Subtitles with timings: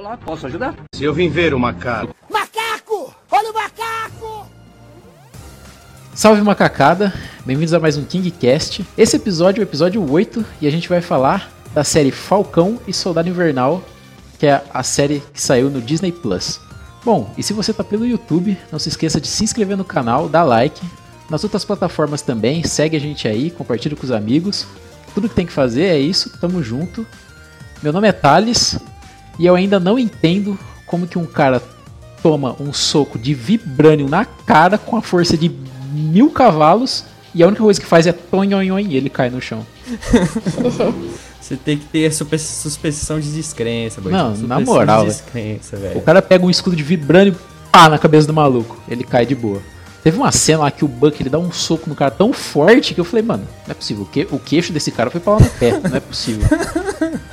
[0.00, 0.74] Olá, posso ajudar?
[0.94, 2.16] Se eu vim ver o macaco.
[2.30, 3.14] Macaco!
[3.30, 4.46] Olha o macaco!
[6.14, 7.12] Salve macacada,
[7.44, 8.82] bem-vindos a mais um KingCast.
[8.96, 12.94] Esse episódio é o episódio 8 e a gente vai falar da série Falcão e
[12.94, 13.84] Soldado Invernal,
[14.38, 16.58] que é a série que saiu no Disney Plus.
[17.04, 20.30] Bom, e se você tá pelo YouTube, não se esqueça de se inscrever no canal,
[20.30, 20.80] dar like.
[21.28, 24.66] Nas outras plataformas também, segue a gente aí, compartilha com os amigos.
[25.14, 27.06] Tudo que tem que fazer é isso, tamo junto.
[27.82, 28.78] Meu nome é Thales
[29.38, 31.62] e eu ainda não entendo como que um cara
[32.22, 35.50] toma um soco de vibranium na cara com a força de
[35.92, 37.04] mil cavalos
[37.34, 39.64] e a única coisa que faz é tonhonhon e ele cai no chão.
[41.40, 44.12] Você tem que ter suspe- suspensão de descrença, boy.
[44.12, 45.22] Não, na moral, de velho.
[45.22, 47.34] descrença, O cara pega um escudo de vibranium,
[47.72, 48.76] pá, na cabeça do maluco.
[48.88, 49.60] Ele cai de boa.
[50.02, 52.94] Teve uma cena lá que o Buck ele dá um soco no cara tão forte
[52.94, 54.04] que eu falei, mano, não é possível.
[54.04, 56.48] O, que, o queixo desse cara foi pra lá no pé, não é possível.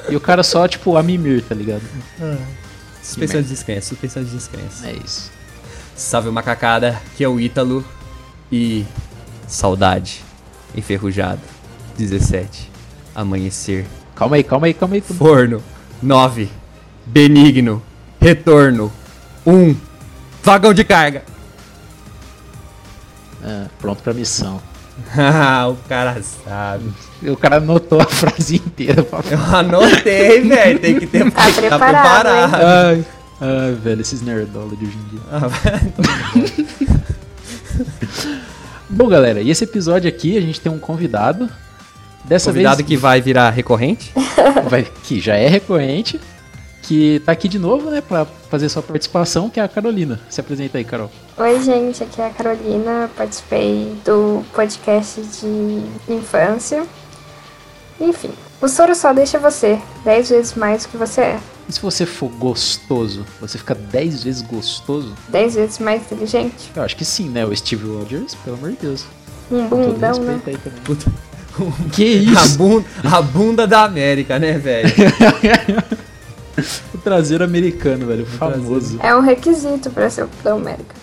[0.09, 1.84] e o cara só, tipo, a mimir, tá ligado?
[3.02, 4.88] Suspensão de descrença, suspensão de descrença.
[4.88, 5.31] É isso.
[5.95, 7.86] Salve macacada, que é o Ítalo
[8.52, 8.86] e
[9.47, 10.23] saudade
[10.75, 11.41] enferrujado
[11.97, 12.69] 17
[13.16, 13.86] amanhecer
[14.17, 15.02] Calma aí, calma aí, calma aí.
[15.02, 15.63] forno
[16.02, 16.50] 9
[17.06, 17.81] benigno
[18.19, 18.91] retorno
[19.45, 19.75] 1
[20.44, 21.23] vagão de carga.
[23.48, 24.62] Ah, pronto pra missão.
[25.16, 26.92] Ah, o cara sabe.
[27.23, 30.80] O cara anotou a frase inteira pra Eu anotei, velho.
[30.80, 32.66] Tem que ter Tá tem que tá preparado, preparado.
[32.66, 33.06] Ai,
[33.40, 35.20] ai, velho, esses nerdola de hoje em dia.
[35.31, 35.48] Ah.
[38.90, 41.50] Bom, galera, e esse episódio aqui a gente tem um convidado.
[42.25, 44.12] Dessa Convidado vez que vai virar recorrente.
[44.70, 46.20] vai, que já é recorrente,
[46.88, 50.21] que tá aqui de novo, né, pra fazer sua participação, que é a Carolina.
[50.30, 51.11] Se apresenta aí, Carol.
[51.38, 53.11] Oi, gente, aqui é a Carolina.
[53.17, 56.85] Participei do podcast de infância.
[57.99, 61.39] Enfim, o soro só deixa você 10 vezes mais do que você é.
[61.67, 65.13] E se você for gostoso, você fica 10 vezes gostoso?
[65.27, 66.72] 10 vezes mais inteligente.
[66.73, 67.45] Eu acho que sim, né?
[67.45, 69.05] O Steve Rogers, pelo amor de Deus.
[69.51, 70.39] Um bundão, né?
[70.47, 70.79] aí também.
[70.85, 71.12] Puta.
[71.91, 72.57] Que A isso?
[72.57, 74.89] bunda, a bunda da América, né, velho?
[76.94, 79.00] o traseiro americano, velho, famoso.
[79.01, 80.95] É um requisito pra ser o da América.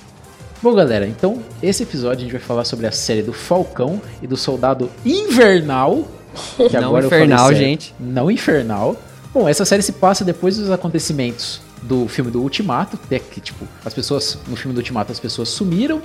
[0.62, 4.26] Bom, galera, então esse episódio a gente vai falar sobre a série do Falcão e
[4.26, 6.08] do Soldado Invernal.
[6.56, 7.58] Que Não agora eu infernal, certo.
[7.58, 7.94] gente.
[8.00, 8.96] Não infernal.
[9.32, 13.40] Bom, essa série se passa depois dos acontecimentos do filme do Ultimato, que, é que
[13.40, 16.00] tipo, as pessoas, no filme do Ultimato as pessoas sumiram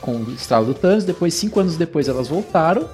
[0.00, 2.88] com o estralo do Thanos, depois, cinco anos depois, elas voltaram.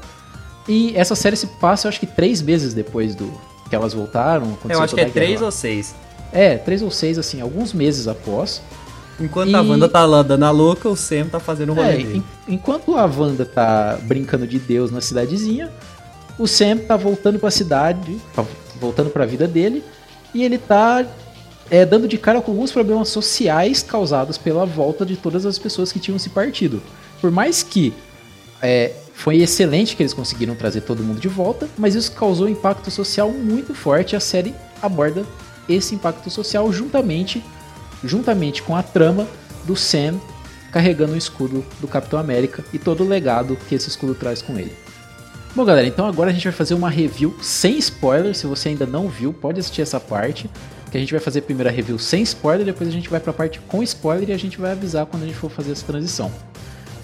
[0.69, 3.33] E essa série se passa, eu acho que três meses depois do
[3.69, 4.45] que elas voltaram.
[4.55, 5.95] aconteceu Eu acho que é a três ou seis.
[6.33, 8.61] É, três ou seis, assim, alguns meses após.
[9.19, 11.89] Enquanto E- a Wanda tá lá dando a louca, o Sam tá fazendo o rolê
[11.89, 12.23] É, dele.
[12.49, 15.71] en- enquanto a Wanda tá brincando de Deus na cidadezinha,
[16.39, 18.45] o Sam tá voltando pra cidade, tá
[18.79, 19.83] voltando pra vida dele,
[20.35, 21.05] e ele tá
[21.71, 25.91] é, dando de cara com alguns problemas sociais causados pela volta de todas as pessoas
[25.91, 26.81] que tinham se partido.
[27.21, 27.93] Por mais que
[28.63, 32.51] é, foi excelente que eles conseguiram trazer todo mundo de volta, mas isso causou um
[32.51, 34.15] impacto social muito forte.
[34.15, 35.25] A série aborda
[35.69, 37.43] esse impacto social juntamente,
[38.05, 39.27] juntamente com a trama
[39.65, 40.21] do Sam
[40.71, 44.59] carregando o escudo do Capitão América e todo o legado que esse escudo traz com
[44.59, 44.77] ele.
[45.55, 48.35] Bom, galera, então agora a gente vai fazer uma review sem spoiler.
[48.35, 50.51] Se você ainda não viu, pode assistir essa parte.
[50.91, 53.59] Que a gente vai fazer a review sem spoiler, depois a gente vai pra parte
[53.61, 56.31] com spoiler e a gente vai avisar quando a gente for fazer essa transição.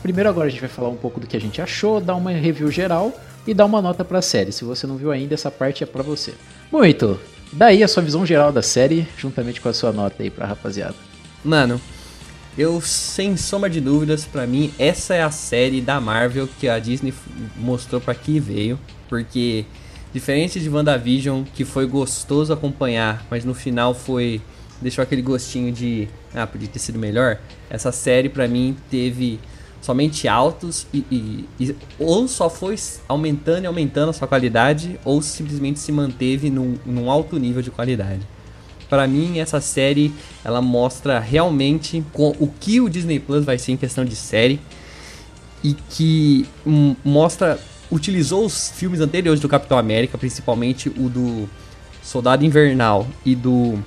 [0.03, 2.31] Primeiro agora a gente vai falar um pouco do que a gente achou, dar uma
[2.33, 3.13] review geral
[3.47, 4.51] e dar uma nota pra série.
[4.51, 6.35] Se você não viu ainda, essa parte é pra você.
[6.73, 7.19] Heitor,
[7.53, 10.95] daí a sua visão geral da série, juntamente com a sua nota aí pra rapaziada.
[11.45, 11.81] Mano,
[12.59, 16.79] eu, sem sombra de dúvidas, pra mim, essa é a série da Marvel que a
[16.79, 17.15] Disney
[17.57, 18.79] mostrou pra que veio.
[19.09, 19.65] Porque,
[20.13, 24.41] diferente de WandaVision, que foi gostoso acompanhar, mas no final foi.
[24.81, 26.09] deixou aquele gostinho de.
[26.35, 27.39] Ah, podia ter sido melhor.
[27.71, 29.39] Essa série, pra mim, teve
[29.83, 32.77] somente altos e, e- e- ou só foi
[33.09, 37.71] aumentando e aumentando a sua qualidade, ou simplesmente se manteve num, num alto nível de
[37.71, 38.21] qualidade.
[38.89, 40.13] Pra mim, essa série
[40.45, 44.61] ela mostra realmente com o que o Disney Plus vai ser em questão de série
[45.65, 47.59] e que hum, mostra
[47.91, 51.49] utilizou os filmes anteriores do Capitão América, principalmente o do
[52.03, 53.79] Soldado Invernal e do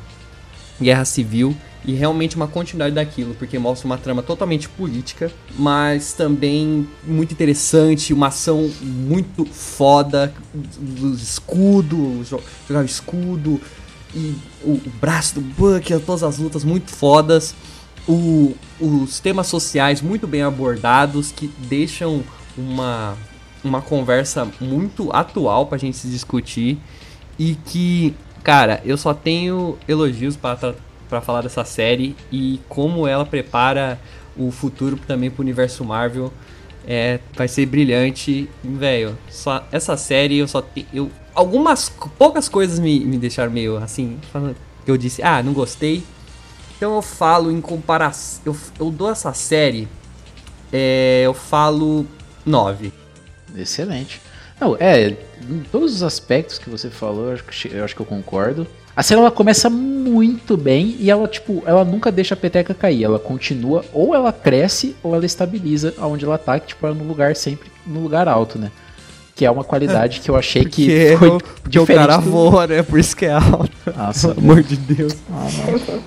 [0.79, 1.55] Guerra Civil
[1.87, 8.13] e realmente uma continuidade daquilo, porque mostra uma trama totalmente política, mas também muito interessante,
[8.13, 13.61] uma ação muito foda, do escudo, jo- jogar o escudo
[14.15, 17.53] e o, o braço do Buck, todas as lutas muito fodas,
[18.07, 22.23] o- os temas sociais muito bem abordados que deixam
[22.57, 23.15] uma
[23.63, 26.77] uma conversa muito atual pra gente se discutir.
[27.37, 30.75] E que, cara, eu só tenho elogios para
[31.09, 33.99] para falar dessa série e como ela prepara
[34.37, 36.31] o futuro também pro universo Marvel.
[36.87, 39.17] É, vai ser brilhante, velho.
[39.29, 40.63] Só essa série eu só
[40.93, 44.55] eu algumas poucas coisas me, me deixaram meio assim, falando,
[44.85, 46.03] eu disse: "Ah, não gostei".
[46.77, 49.87] Então eu falo em comparação, eu, eu dou essa série
[50.71, 52.05] é, eu falo
[52.45, 52.91] 9.
[53.55, 54.21] Excelente.
[54.59, 55.15] Não, é,
[55.49, 58.67] em todos os aspectos que você falou, eu acho que, eu acho que eu concordo.
[58.95, 63.03] A série ela começa muito bem e ela, tipo, ela nunca deixa a peteca cair.
[63.03, 67.03] Ela continua, ou ela cresce, ou ela estabiliza aonde ela tá, que, tipo, é no
[67.03, 68.71] lugar sempre, no lugar alto, né?
[69.35, 72.65] Que é uma qualidade que eu achei que foi o- porque o cara do- voa,
[72.67, 72.81] né?
[72.83, 73.69] Por isso que é alto.
[73.97, 75.13] Nossa, Pelo amor de Deus.
[75.29, 75.47] ah,
[75.91, 75.99] não.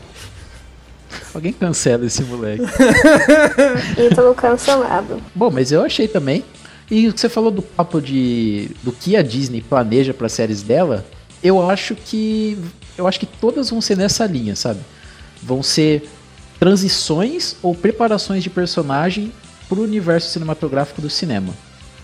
[1.35, 2.63] Alguém cancela esse moleque.
[4.11, 5.21] Ítalo cancelado.
[5.35, 6.43] Bom, mas eu achei também.
[6.91, 10.63] E o que você falou do papo de do que a Disney planeja para séries
[10.63, 11.05] dela,
[11.43, 12.59] eu acho que
[12.97, 14.81] eu acho que todas vão ser nessa linha, sabe?
[15.43, 16.09] Vão ser
[16.59, 19.33] transições ou preparações de personagem
[19.69, 21.55] pro universo cinematográfico do cinema.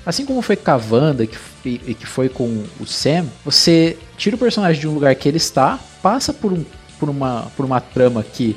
[0.07, 4.37] Assim como foi com a Wanda que, e que foi com o Sam, você tira
[4.37, 6.65] o personagem de um lugar que ele está, passa por, um,
[7.01, 8.55] por, uma, por uma trama que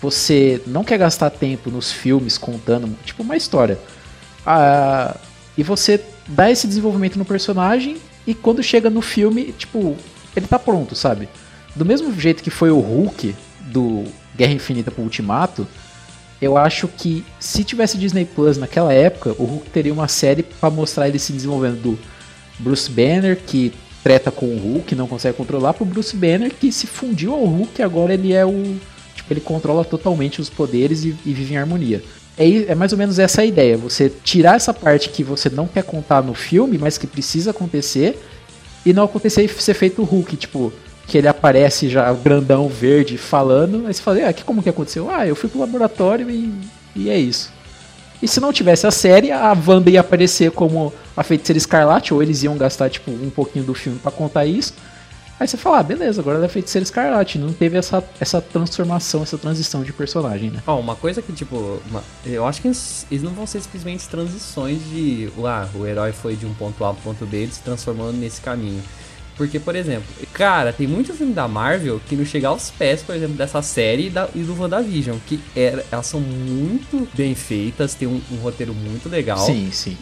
[0.00, 3.78] você não quer gastar tempo nos filmes contando, tipo, uma história.
[4.44, 5.16] Ah,
[5.56, 7.96] e você dá esse desenvolvimento no personagem
[8.26, 9.96] e quando chega no filme, tipo,
[10.34, 11.28] ele tá pronto, sabe?
[11.74, 14.04] Do mesmo jeito que foi o Hulk do
[14.36, 15.66] Guerra Infinita pro Ultimato,
[16.40, 20.70] eu acho que se tivesse Disney Plus naquela época, o Hulk teria uma série pra
[20.70, 21.98] mostrar ele se desenvolvendo do
[22.58, 26.86] Bruce Banner, que treta com o Hulk, não consegue controlar, pro Bruce Banner, que se
[26.86, 28.76] fundiu ao Hulk e agora ele é o.
[29.14, 32.02] Tipo, ele controla totalmente os poderes e, e vive em harmonia.
[32.36, 33.76] É, é mais ou menos essa a ideia.
[33.76, 38.20] Você tirar essa parte que você não quer contar no filme, mas que precisa acontecer,
[38.84, 40.72] e não acontecer ser feito o Hulk, tipo,
[41.06, 45.10] que ele aparece já grandão verde falando, aí você fala, ah, que como que aconteceu?
[45.10, 46.52] Ah, eu fui pro laboratório e,
[46.94, 47.52] e é isso.
[48.22, 52.22] E se não tivesse a série, a Wanda ia aparecer como a feiticeira escarlate, ou
[52.22, 54.74] eles iam gastar, tipo, um pouquinho do filme pra contar isso.
[55.42, 57.36] Aí você fala, ah, beleza, agora ela é feiticeira escarlate.
[57.36, 60.62] Não teve essa, essa transformação, essa transição de personagem, né?
[60.64, 64.06] Ó, uma coisa que, tipo, uma- eu acho que eles, eles não vão ser simplesmente
[64.08, 65.28] transições de.
[65.44, 68.40] Ah, o herói foi de um ponto A pro ponto B, ele se transformando nesse
[68.40, 68.80] caminho.
[69.36, 73.16] Porque, por exemplo, cara, tem muito filme da Marvel que não chega aos pés, por
[73.16, 77.94] exemplo, dessa série e, da, e do WandaVision, que era, elas são muito bem feitas,
[77.94, 79.38] tem um, um roteiro muito legal.
[79.38, 79.96] Sim, sim.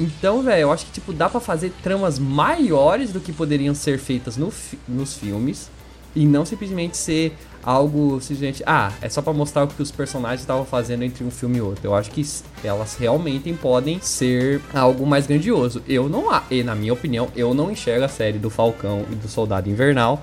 [0.00, 3.98] Então, velho, eu acho que, tipo, dá pra fazer tramas maiores do que poderiam ser
[3.98, 5.70] feitas no fi- nos filmes.
[6.16, 10.40] E não simplesmente ser algo, simplesmente, ah, é só pra mostrar o que os personagens
[10.40, 11.86] estavam fazendo entre um filme e outro.
[11.86, 12.26] Eu acho que
[12.64, 15.82] elas realmente podem ser algo mais grandioso.
[15.86, 19.14] Eu não, a- e na minha opinião, eu não enxergo a série do Falcão e
[19.14, 20.20] do Soldado Invernal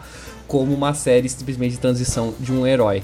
[0.48, 3.04] como uma série simplesmente de transição de um herói.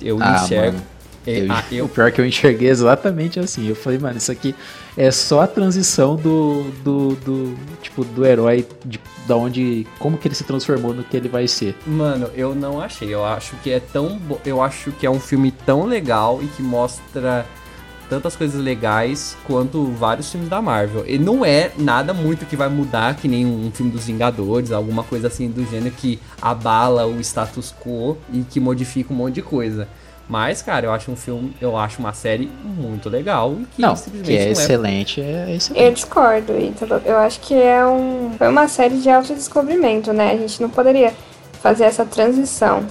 [0.00, 0.78] Eu Ah, enxergo.
[0.78, 0.86] mano.
[1.26, 3.68] É, Eu- ah, eu, O pior é que eu enxerguei exatamente assim.
[3.68, 4.54] Eu falei, mano, isso aqui
[4.96, 6.64] é só a transição do.
[6.84, 9.86] do, do tipo, do herói, de, da onde.
[9.98, 11.74] Como que ele se transformou no que ele vai ser.
[11.86, 13.12] Mano, eu não achei.
[13.12, 14.16] Eu acho que é tão.
[14.18, 17.44] bo- Eu acho que é um filme tão legal e que mostra
[18.08, 21.04] tantas coisas legais quanto vários filmes da Marvel.
[21.08, 25.02] E não é nada muito que vai mudar, que nem um filme dos Vingadores, alguma
[25.02, 29.42] coisa assim do gênero que abala o status quo e que modifica um monte de
[29.42, 29.88] coisa.
[30.28, 33.94] Mas, cara, eu acho um filme, eu acho uma série muito legal e que não,
[33.94, 35.94] simplesmente que é não é excelente, é Eu excelente.
[35.94, 37.00] discordo, Ítalo.
[37.04, 38.32] Eu acho que é um.
[38.36, 40.32] Foi uma série de autodescobrimento, né?
[40.32, 41.14] A gente não poderia
[41.62, 42.84] fazer essa transição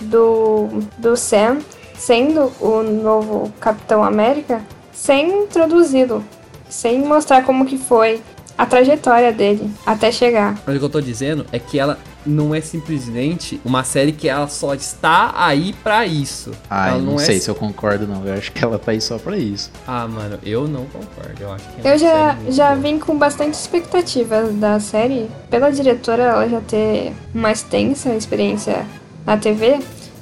[0.00, 1.58] do, do Sam
[1.94, 4.62] sendo o novo Capitão América
[4.92, 6.24] sem introduzi-lo,
[6.68, 8.22] sem mostrar como que foi
[8.56, 10.58] a trajetória dele até chegar.
[10.66, 11.98] Mas o que eu tô dizendo é que ela
[12.28, 16.52] não é simplesmente uma série que ela só está aí pra isso.
[16.68, 18.24] Ah, ela eu não, é sei se eu concordo, não.
[18.24, 19.70] Eu acho que ela tá aí só pra isso.
[19.86, 21.40] Ah, mano, eu não concordo.
[21.40, 22.80] Eu acho que é Eu já, já boa.
[22.80, 28.86] vim com bastante expectativas da série, pela diretora ela já ter uma extensa experiência
[29.26, 29.78] na TV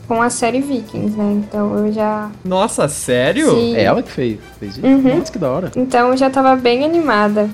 [0.07, 1.43] com a série Vikings, né?
[1.45, 2.31] Então eu já.
[2.45, 3.51] Nossa, sério?
[3.51, 3.75] Sim.
[3.75, 4.87] É ela que fez, fez isso?
[4.87, 5.19] Uhum.
[5.19, 5.73] Nossa, que da hora.
[5.77, 7.51] Então eu já tava bem animada.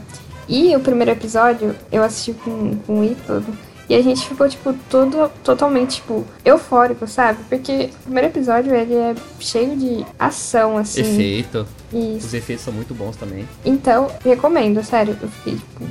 [0.49, 3.45] E o primeiro episódio eu assisti com, com o Ítalo.
[3.89, 7.39] E a gente ficou, tipo, todo totalmente, tipo, eufórico, sabe?
[7.49, 11.01] Porque o primeiro episódio ele é cheio de ação, assim.
[11.01, 11.67] Efeito.
[11.93, 12.27] Isso.
[12.29, 13.47] Os efeitos são muito bons também.
[13.65, 15.17] Então, recomendo, sério.
[15.21, 15.85] Eu fiquei, tipo,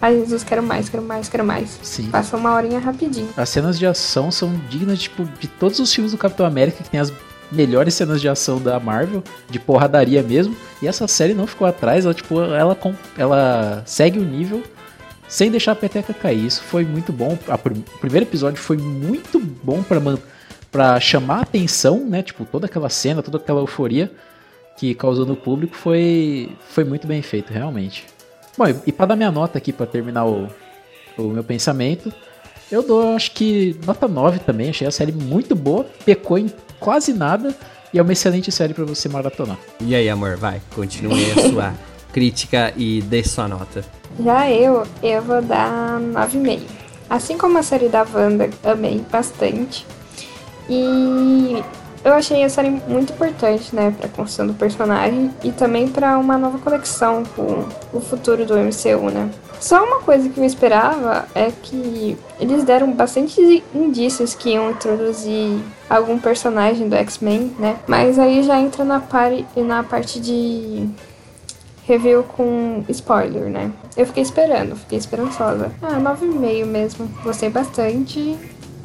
[0.00, 1.78] ai Jesus, quero mais, quero mais, quero mais.
[1.82, 2.08] Sim.
[2.10, 3.28] Passa uma horinha rapidinho.
[3.36, 6.90] As cenas de ação são dignas, tipo, de todos os filmes do Capitão América, que
[6.90, 7.12] tem as
[7.52, 10.56] melhores cenas de ação da Marvel, de porradaria mesmo.
[10.82, 14.62] E essa série não ficou atrás, ela, tipo, ela, com- ela segue o nível
[15.28, 16.44] sem deixar a peteca cair.
[16.46, 17.38] Isso foi muito bom.
[17.46, 20.18] O primeiro episódio foi muito bom pra man-
[20.72, 22.22] pra chamar a atenção, né?
[22.22, 24.10] Tipo, toda aquela cena, toda aquela euforia
[24.78, 28.06] que causou no público foi, foi muito bem feito, realmente.
[28.56, 30.48] Bom, e, e para dar minha nota aqui, para terminar o,
[31.16, 32.12] o meu pensamento,
[32.70, 34.70] eu dou, acho que, nota 9 também.
[34.70, 37.54] Achei a série muito boa, pecou em quase nada
[37.92, 39.58] e é uma excelente série para você maratonar.
[39.80, 41.74] E aí, amor, vai, continue a sua
[42.18, 43.84] crítica e dê sua nota.
[44.18, 46.62] Já eu, eu vou dar 9,5.
[47.08, 49.86] Assim como a série da Wanda, amei bastante.
[50.68, 51.62] E
[52.04, 56.36] eu achei a série muito importante, né, pra construção do personagem e também para uma
[56.36, 59.30] nova conexão com o futuro do MCU, né.
[59.60, 65.60] Só uma coisa que eu esperava é que eles deram bastante indícios que iam introduzir
[65.88, 67.76] algum personagem do X-Men, né?
[67.86, 70.88] Mas aí já entra na, pare, na parte de
[71.88, 73.72] review com spoiler, né?
[73.96, 75.72] Eu fiquei esperando, fiquei esperançosa.
[75.82, 77.08] Ah, 9,5 mesmo.
[77.24, 78.36] Gostei bastante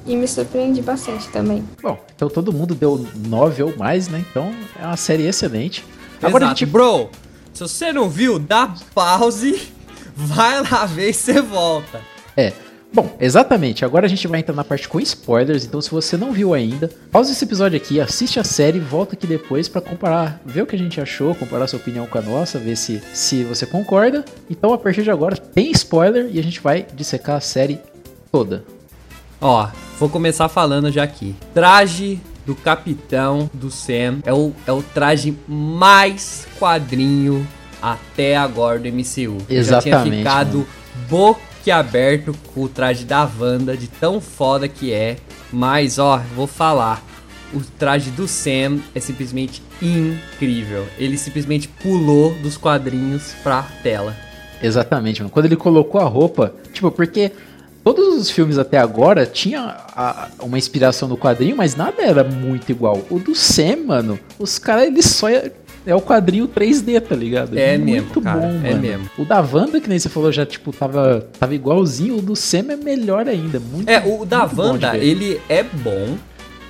[0.06, 1.64] e me surpreendi bastante também.
[1.82, 4.24] Bom, então todo mundo deu 9 ou mais, né?
[4.30, 5.86] Então é uma série excelente.
[6.22, 6.46] Agora Exato.
[6.46, 6.66] a gente...
[6.66, 7.10] Bro,
[7.54, 9.74] se você não viu, dá pause
[10.16, 12.02] vai lá ver e você volta.
[12.38, 12.54] É.
[12.94, 13.84] Bom, exatamente.
[13.84, 15.66] Agora a gente vai entrar na parte com spoilers.
[15.66, 19.26] Então, se você não viu ainda, pausa esse episódio aqui, assiste a série, volta aqui
[19.26, 22.60] depois para comparar, ver o que a gente achou, comparar sua opinião com a nossa,
[22.60, 24.24] ver se, se você concorda.
[24.48, 27.80] Então, a partir de agora, tem spoiler e a gente vai dissecar a série
[28.32, 28.64] toda.
[29.42, 29.68] Ó,
[30.00, 31.36] vou começar falando já aqui.
[31.52, 37.48] Traje do capitão do Sam é o, é o traje mais quadrinho
[37.82, 39.38] até agora do MCU.
[39.50, 39.50] Exatamente.
[39.50, 40.68] Eu já tinha ficado
[41.64, 45.16] boquiaberto com o traje da Wanda, de tão foda que é.
[45.52, 47.02] Mas, ó, vou falar.
[47.54, 50.86] O traje do Sam é simplesmente incrível.
[50.98, 54.16] Ele simplesmente pulou dos quadrinhos pra tela.
[54.62, 55.32] Exatamente, mano.
[55.32, 57.32] Quando ele colocou a roupa, tipo, porque
[57.84, 62.72] todos os filmes até agora tinha a, uma inspiração no quadrinho, mas nada era muito
[62.72, 63.02] igual.
[63.10, 65.28] O do Sam, mano, os caras eles só
[65.86, 67.58] é o quadrinho 3D, tá ligado?
[67.58, 68.40] É Muito mesmo, cara.
[68.40, 69.10] Bom, é mesmo.
[69.18, 72.18] O da Wanda, que nem você falou, já, tipo, tava, tava igualzinho.
[72.18, 73.60] O do Sam é melhor ainda.
[73.60, 76.18] Muito É, o da Wanda, ele é bom,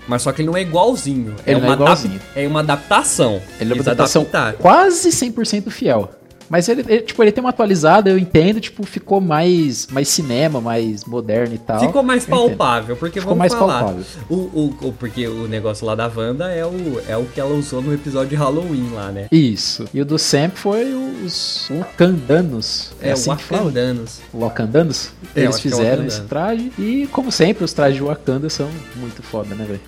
[0.07, 1.35] mas só que ele não é igualzinho.
[1.45, 2.19] Ele é, uma é igualzinho.
[2.35, 3.41] é uma adaptação.
[3.59, 4.25] Ele é uma adaptação
[4.59, 6.11] quase 100% fiel.
[6.53, 10.61] Mas ele, ele, tipo, ele tem uma atualizada, eu entendo, tipo, ficou mais, mais cinema,
[10.61, 11.79] mais moderno e tal.
[11.79, 13.85] Ficou mais palpável, porque ficou vamos mais falar.
[13.85, 14.05] palpável.
[14.29, 17.55] O, o, o, porque o negócio lá da Wanda é o, é o que ela
[17.55, 19.27] usou no episódio de Halloween lá, né?
[19.31, 19.85] Isso.
[19.91, 22.91] E o do Sam foi os Wakandanos.
[23.01, 24.21] É, é assim Wakandanos.
[24.31, 25.09] Wakandanos?
[25.35, 26.71] É, Eles é fizeram esse traje.
[26.77, 29.81] E, como sempre, os trajes de Wakanda são muito foda, né, velho?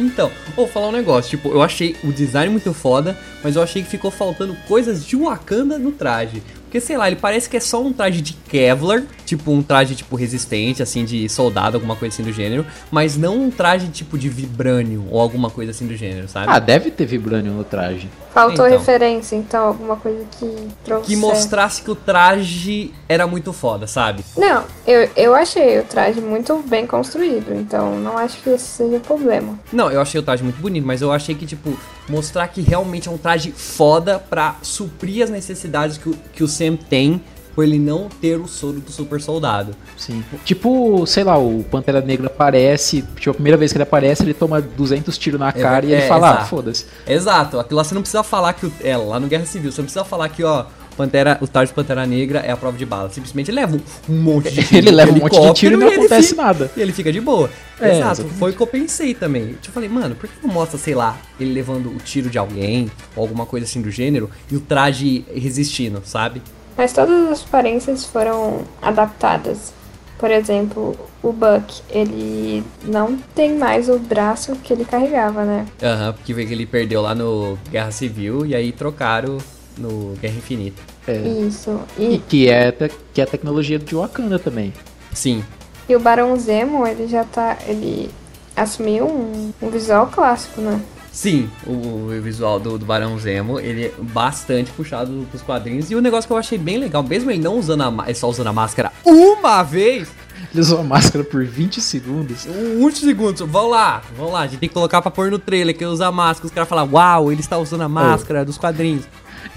[0.00, 3.82] Então, vou falar um negócio, tipo, eu achei o design muito foda, mas eu achei
[3.82, 6.42] que ficou faltando coisas de Wakanda no traje.
[6.70, 9.96] Porque, sei lá, ele parece que é só um traje de Kevlar, tipo um traje,
[9.96, 14.16] tipo, resistente, assim, de soldado, alguma coisa assim do gênero, mas não um traje, tipo,
[14.16, 16.46] de vibrânio ou alguma coisa assim do gênero, sabe?
[16.48, 18.08] Ah, deve ter vibrânio no traje.
[18.32, 21.08] Faltou então, referência, então, alguma coisa que trouxe.
[21.08, 24.24] Que mostrasse que o traje era muito foda, sabe?
[24.36, 28.98] Não, eu, eu achei o traje muito bem construído, então não acho que esse seja
[28.98, 29.58] o problema.
[29.72, 31.76] Não, eu achei o traje muito bonito, mas eu achei que, tipo,
[32.08, 36.76] mostrar que realmente é um traje foda pra suprir as necessidades que que o Sam
[36.76, 37.22] tem
[37.54, 39.74] por ele não ter o soro do super soldado.
[39.96, 40.22] Sim.
[40.44, 44.34] Tipo, sei lá, o Pantera Negra aparece, tipo, a primeira vez que ele aparece, ele
[44.34, 46.86] toma 200 tiros na cara é, e ele é, fala, ah, foda-se.
[47.06, 49.80] Exato, aquilo lá você não precisa falar que o, é, lá no Guerra Civil, você
[49.80, 52.84] não precisa falar que, ó, Pantera, o traje de Pantera Negra é a prova de
[52.84, 53.08] bala.
[53.10, 54.76] Simplesmente leva um, monte de tiro.
[54.76, 56.70] ele leva um monte de tiro e não acontece fica, nada.
[56.76, 57.48] E ele fica de boa.
[57.80, 58.38] É, Exato, exatamente.
[58.38, 59.48] foi o que eu pensei também.
[59.54, 62.38] Tipo, eu falei, mano, por que não mostra, sei lá, ele levando o tiro de
[62.38, 66.42] alguém, ou alguma coisa assim do gênero, e o traje resistindo, sabe?
[66.76, 69.72] Mas todas as aparências foram adaptadas.
[70.18, 75.66] Por exemplo, o Buck, ele não tem mais o braço que ele carregava, né?
[75.82, 79.38] Aham, uhum, porque ele perdeu lá no Guerra Civil e aí trocaram
[79.78, 80.82] no Guerra Infinita.
[81.06, 81.16] É.
[81.16, 81.80] Isso.
[81.98, 82.14] E...
[82.14, 82.70] e, que, é
[83.14, 84.72] que é a tecnologia de Wakanda também.
[85.12, 85.42] Sim.
[85.90, 87.58] E o Barão Zemo, ele já tá.
[87.66, 88.08] Ele
[88.54, 90.80] assumiu um, um visual clássico, né?
[91.10, 95.90] Sim, o, o visual do, do, Barão Zemo, ele é bastante puxado pros quadrinhos.
[95.90, 98.46] E o negócio que eu achei bem legal, mesmo ele não usando a, só usando
[98.46, 100.08] a máscara uma vez,
[100.52, 102.44] ele usou a máscara por 20 segundos.
[102.44, 103.40] 20 segundos.
[103.40, 104.42] Vamos lá, vamos lá.
[104.42, 106.46] A gente tem que colocar pra pôr no trailer que usa a máscara.
[106.46, 108.44] Os caras falam, uau, ele está usando a máscara oh.
[108.44, 109.06] dos quadrinhos.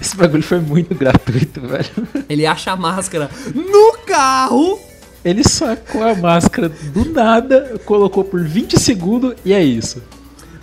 [0.00, 2.24] Esse bagulho foi muito gratuito, velho.
[2.28, 4.93] Ele acha a máscara no carro.
[5.24, 10.02] Ele sacou a máscara do nada, colocou por 20 segundos e é isso.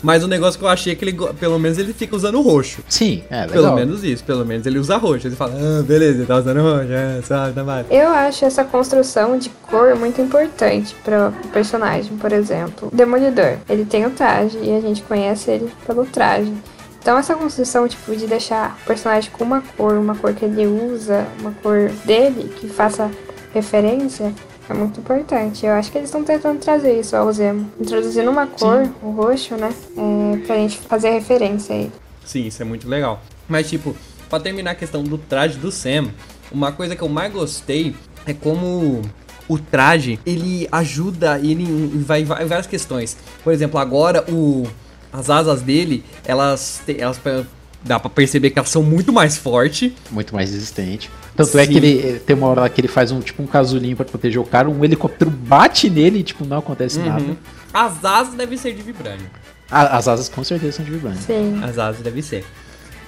[0.04, 2.84] Mas o negócio que eu achei é que ele, pelo menos ele fica usando roxo.
[2.90, 3.52] Sim, é legal.
[3.52, 5.28] Pelo menos isso, pelo menos ele usa roxo.
[5.28, 7.86] Ele fala, ah, beleza, ele tá usando roxo, é, sabe, tá mais.
[7.90, 12.90] Eu acho essa construção de cor muito importante para o personagem, por exemplo.
[12.92, 16.52] Demolidor, ele tem o traje e a gente conhece ele pelo traje.
[17.00, 20.68] Então essa construção, tipo, de deixar o personagem com uma cor, uma cor que ele
[20.68, 23.10] usa, uma cor dele, que faça
[23.54, 24.34] referência,
[24.72, 25.66] é muito importante.
[25.66, 27.70] Eu acho que eles estão tentando trazer isso ao Zemo.
[27.80, 29.70] Introduzindo uma cor, o roxo, né?
[29.98, 31.92] É, pra gente fazer referência a ele.
[32.26, 33.22] Sim, isso é muito legal.
[33.48, 33.96] Mas, tipo,
[34.30, 36.10] pra terminar a questão do traje do Sam,
[36.52, 39.02] uma coisa que eu mais gostei é como
[39.48, 43.18] o traje, ele ajuda ele em, vai, vai- várias questões.
[43.44, 44.66] Por exemplo, agora o
[45.14, 47.20] as asas dele, elas, elas
[47.84, 49.92] dá pra perceber que elas são muito mais fortes.
[50.10, 51.10] Muito mais resistente.
[51.36, 51.72] Tanto é Sim.
[51.72, 54.40] que ele tem uma hora lá que ele faz um tipo um casulinho pra proteger
[54.40, 57.22] o cara, um helicóptero bate nele e tipo, não acontece nada.
[57.24, 57.36] Uhum.
[57.74, 59.26] As asas devem ser de vibrânio.
[59.70, 61.20] A- As asas com certeza são de vibrânio.
[61.22, 61.62] Sim.
[61.64, 62.44] As asas devem ser.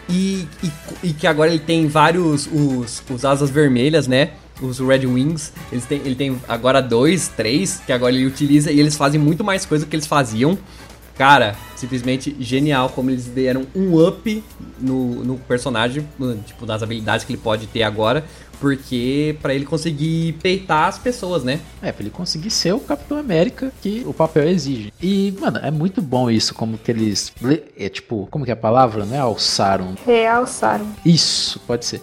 [0.10, 0.72] E, e,
[1.04, 4.32] e que agora ele tem vários, os, os asas vermelhas, né?
[4.62, 5.52] Os Red Wings.
[5.72, 9.44] Eles têm, ele tem agora dois, três, que agora ele utiliza e eles fazem muito
[9.44, 10.58] mais coisa do que eles faziam.
[11.18, 14.44] Cara, simplesmente genial como eles deram um up
[14.80, 18.24] no, no personagem, no- tipo, das habilidades que ele pode ter agora,
[18.60, 21.60] porque pra ele conseguir peitar as pessoas, né?
[21.82, 24.92] É, pra ele conseguir ser o Capitão América que o papel exige.
[25.02, 27.32] E, mano, é muito bom isso, como que eles.
[27.78, 29.06] É tipo, como que é a palavra?
[29.06, 29.94] Não é alçaram.
[30.06, 30.88] Realçaram.
[31.06, 32.02] Isso, pode ser.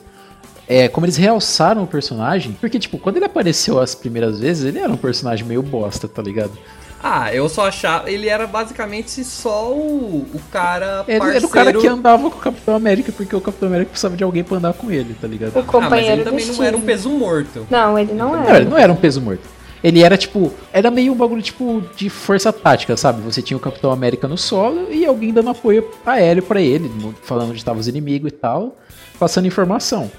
[0.69, 4.79] É, como eles realçaram o personagem, porque, tipo, quando ele apareceu as primeiras vezes, ele
[4.79, 6.53] era um personagem meio bosta, tá ligado?
[7.03, 8.11] Ah, eu só achava.
[8.11, 11.05] Ele era basicamente só o, o cara.
[11.09, 11.39] Ele parceiro...
[11.39, 14.25] era o cara que andava com o Capitão América, porque o Capitão América precisava de
[14.25, 15.57] alguém pra andar com ele, tá ligado?
[15.57, 17.67] O Ah, mas companheiro ele também não era um peso morto.
[17.71, 18.59] Não, ele não Não, era.
[18.59, 19.49] ele não era um peso morto.
[19.83, 20.53] Ele era tipo.
[20.73, 23.23] Era meio um bagulho tipo de força tática, sabe?
[23.23, 26.91] Você tinha o Capitão América no solo e alguém dando apoio aéreo pra ele,
[27.23, 28.77] falando onde estavam os inimigos e tal,
[29.19, 30.11] passando informação.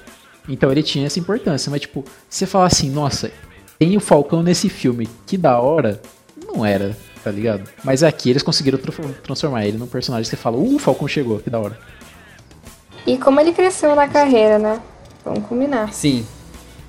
[0.50, 1.70] Então ele tinha essa importância.
[1.70, 3.32] Mas, tipo, você fala assim, nossa,
[3.78, 6.02] tem o Falcão nesse filme, que da hora.
[6.54, 7.64] Não era, tá ligado?
[7.84, 8.80] Mas aqui eles conseguiram
[9.24, 11.78] transformar ele num personagem que você fala, uh, o Falcão chegou, que da hora.
[13.06, 14.82] E como ele cresceu na carreira, né?
[15.24, 15.94] Vamos combinar.
[15.94, 16.26] Sim.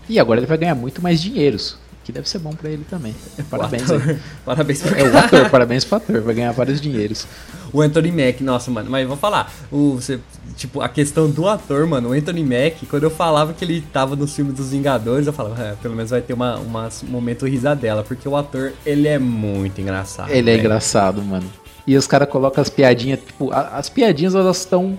[0.08, 1.78] E agora ele vai ganhar muito mais dinheiros.
[2.04, 3.14] Que deve ser bom pra ele também.
[3.48, 4.00] Parabéns O aí.
[4.00, 4.18] ator.
[4.44, 7.28] Parabéns pro É o ator, parabéns pro ator, vai ganhar vários dinheiros.
[7.72, 9.52] O Anthony Mack, nossa, mano, mas vou falar.
[9.70, 10.18] O, você,
[10.56, 14.14] tipo, a questão do ator, mano, o Anthony Mack, quando eu falava que ele tava
[14.16, 17.46] nos filmes dos Vingadores, eu falava, "É, pelo menos vai ter uma, uma- um momento
[17.46, 20.30] risadela, porque o ator, ele é muito engraçado.
[20.30, 20.60] Ele é velho.
[20.60, 21.46] engraçado, mano.
[21.86, 24.98] E os caras colocam as piadinhas, tipo, a- as piadinhas elas estão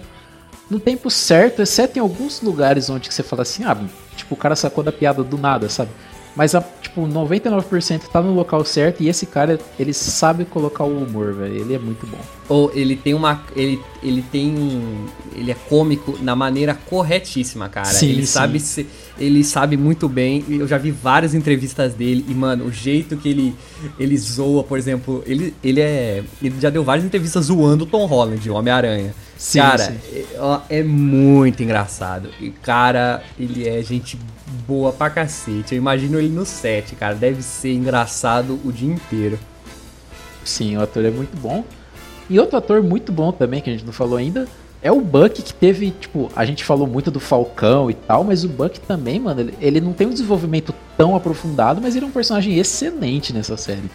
[0.69, 3.77] no tempo certo, exceto em alguns lugares onde você fala assim, ah,
[4.15, 5.91] tipo, o cara sacou da piada do nada, sabe?
[6.35, 11.03] Mas, a, tipo, 99% tá no local certo e esse cara, ele sabe colocar o
[11.03, 11.55] humor, velho.
[11.55, 12.17] Ele é muito bom.
[12.49, 13.41] Ou ele tem uma.
[13.55, 14.81] Ele, ele tem.
[15.35, 17.85] Ele é cômico na maneira corretíssima, cara.
[17.85, 18.33] Sim, ele sim.
[18.33, 20.43] sabe se, Ele sabe muito bem.
[20.49, 22.25] Eu já vi várias entrevistas dele.
[22.27, 23.55] E, mano, o jeito que ele,
[23.99, 26.23] ele zoa, por exemplo, ele, ele é.
[26.41, 29.13] Ele já deu várias entrevistas zoando o Tom Holland, o Homem-Aranha.
[29.37, 29.97] Sim, cara, sim.
[30.69, 32.29] É, é muito engraçado.
[32.39, 34.17] E, cara, ele é gente
[34.67, 35.73] boa pra cacete.
[35.73, 37.15] Eu imagino ele no set, cara.
[37.15, 39.39] Deve ser engraçado o dia inteiro.
[40.43, 41.63] Sim, o ator é muito bom.
[42.29, 44.47] E outro ator muito bom também, que a gente não falou ainda,
[44.81, 48.43] é o Buck, que teve, tipo, a gente falou muito do Falcão e tal, mas
[48.43, 52.07] o Buck também, mano, ele, ele não tem um desenvolvimento tão aprofundado, mas ele é
[52.07, 53.89] um personagem excelente nessa série.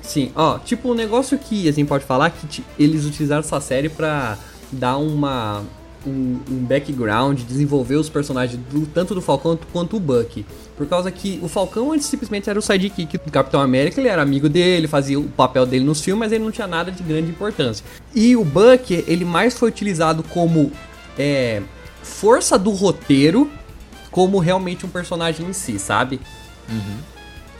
[0.00, 3.88] Sim, ó, tipo, um negócio que a gente pode falar que eles utilizaram essa série
[3.88, 4.38] pra
[4.72, 5.62] dar uma
[6.06, 10.46] um, um background, desenvolver os personagens do, tanto do Falcão quanto o Bucky.
[10.76, 14.22] Por causa que o Falcão antes simplesmente era o sidekick do Capitão América, ele era
[14.22, 17.30] amigo dele, fazia o papel dele nos filmes, mas ele não tinha nada de grande
[17.30, 17.84] importância.
[18.14, 20.72] E o Bucky, ele mais foi utilizado como
[21.18, 21.62] é,
[22.02, 23.50] força do roteiro,
[24.10, 26.20] como realmente um personagem em si, sabe?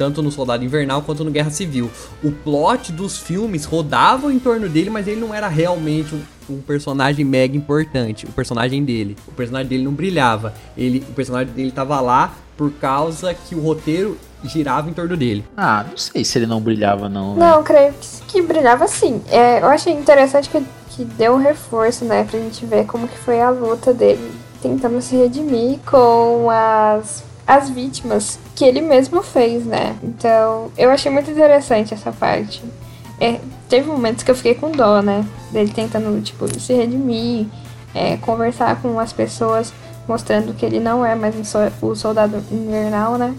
[0.00, 1.90] tanto no Soldado Invernal quanto no Guerra Civil.
[2.24, 6.60] O plot dos filmes rodava em torno dele, mas ele não era realmente um, um
[6.60, 8.26] personagem mega importante.
[8.26, 10.52] O personagem dele, o personagem dele não brilhava.
[10.76, 15.44] Ele, o personagem dele tava lá por causa que o roteiro girava em torno dele.
[15.56, 17.34] Ah, não sei se ele não brilhava, não.
[17.34, 17.40] né?
[17.40, 19.22] Não, creio que, que brilhava sim.
[19.28, 23.16] É, eu achei interessante que, que deu um reforço, né, pra gente ver como que
[23.18, 24.30] foi a luta dele
[24.62, 29.96] tentando se redimir com as, as vítimas que ele mesmo fez, né?
[30.02, 32.62] Então, eu achei muito interessante essa parte.
[33.20, 35.24] É, teve momentos que eu fiquei com dó, né?
[35.52, 37.46] Dele tentando, tipo, se redimir,
[37.94, 39.72] é, conversar com as pessoas,
[40.09, 43.35] mostrando que ele não é mais um so- o soldado invernal, né?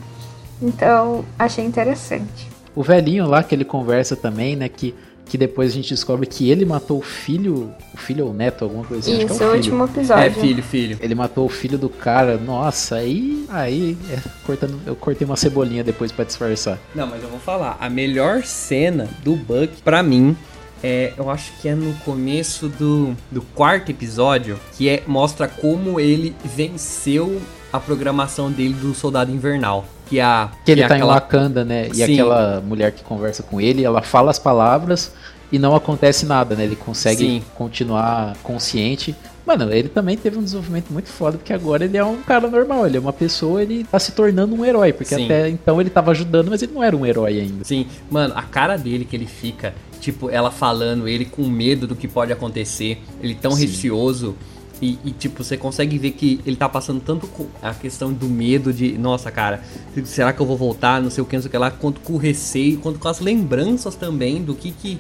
[0.62, 2.48] Então, achei interessante.
[2.76, 4.94] O velhinho lá que ele conversa também, né, que,
[5.32, 8.65] que depois a gente descobre que ele matou o filho, o filho ou o neto,
[8.65, 9.26] alguma coisa assim.
[9.26, 9.74] que Isso, é o o filho.
[9.74, 10.24] último episódio.
[10.26, 10.98] É, filho, filho.
[11.00, 13.46] Ele matou o filho do cara, nossa, aí.
[13.48, 13.98] Aí.
[14.10, 16.78] é, cortando, eu cortei uma cebolinha depois pra disfarçar.
[16.94, 17.78] Não, mas eu vou falar.
[17.80, 20.36] A melhor cena do Buck, pra mim,
[20.84, 25.98] é, eu acho que é no começo do, do quarto episódio, que é, mostra como
[25.98, 27.41] ele venceu
[27.72, 29.86] a programação dele do Soldado Invernal.
[30.12, 31.88] Que, a, Que ele é tá em aquela- Wakanda, né?
[31.88, 32.04] E Sim.
[32.13, 35.13] aquela mulher que conversa com ele, ela fala as palavras
[35.50, 36.65] e não acontece nada, né?
[36.65, 37.43] Ele consegue Sim.
[37.56, 39.15] continuar consciente.
[39.47, 42.86] Mano, ele também teve um desenvolvimento muito foda, porque agora ele é um cara normal,
[42.86, 45.26] ele é uma pessoa, ele tá se tornando um herói, porque Sim.
[45.26, 47.63] até então ele tava ajudando, mas ele não era um herói ainda.
[47.63, 51.95] Sim, mano, a cara dele que ele fica, tipo, ela falando, ele com medo do
[51.95, 53.65] que pode acontecer, ele tão Sim.
[53.65, 54.36] receoso.
[54.82, 58.28] E, e, tipo, você consegue ver que ele tá passando tanto com a questão do
[58.28, 59.62] medo de, nossa, cara,
[60.06, 62.02] será que eu vou voltar, não sei o que, não sei o que lá, quanto
[62.02, 64.98] com o receio, quanto com as lembranças também do que que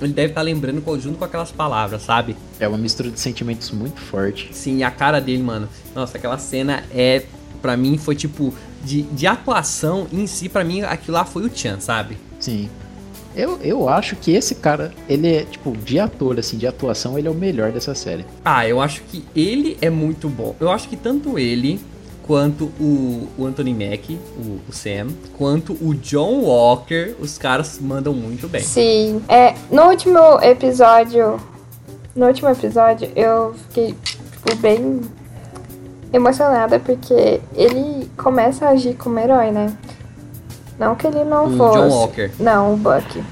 [0.00, 2.36] ele deve estar lembrando com- junto com aquelas palavras, sabe?
[2.60, 4.50] É uma mistura de sentimentos muito forte.
[4.52, 5.68] Sim, e a cara dele, mano.
[5.94, 7.24] Nossa, aquela cena é.
[7.62, 8.52] Pra mim foi tipo.
[8.84, 12.18] De, de atuação em si, pra mim aquilo lá foi o Chan, sabe?
[12.38, 12.68] Sim.
[13.36, 17.26] Eu, eu acho que esse cara, ele é, tipo, de ator, assim, de atuação, ele
[17.26, 18.24] é o melhor dessa série.
[18.44, 20.54] Ah, eu acho que ele é muito bom.
[20.60, 21.80] Eu acho que tanto ele
[22.26, 28.14] quanto o, o Anthony Mack, o, o Sam, quanto o John Walker, os caras mandam
[28.14, 28.62] muito bem.
[28.62, 29.22] Sim.
[29.28, 31.40] É, no último episódio.
[32.14, 35.00] No último episódio eu fiquei, tipo, bem
[36.12, 39.76] emocionada porque ele começa a agir como herói, né?
[40.78, 41.78] Não que ele não O fosse.
[41.78, 42.30] John Walker.
[42.40, 43.22] Não, o Buck.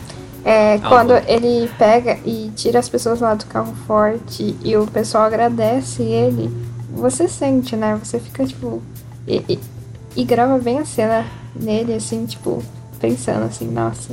[0.45, 1.25] É, Ah, quando Buck.
[1.31, 6.51] ele pega e tira as pessoas lá do carro forte e o pessoal agradece ele,
[6.95, 7.99] você sente, né?
[8.03, 8.83] Você fica tipo.
[9.27, 9.59] E, e,
[10.17, 11.25] e grava bem a cena
[11.55, 12.63] nele, assim, tipo,
[13.01, 14.13] pensando assim, nossa.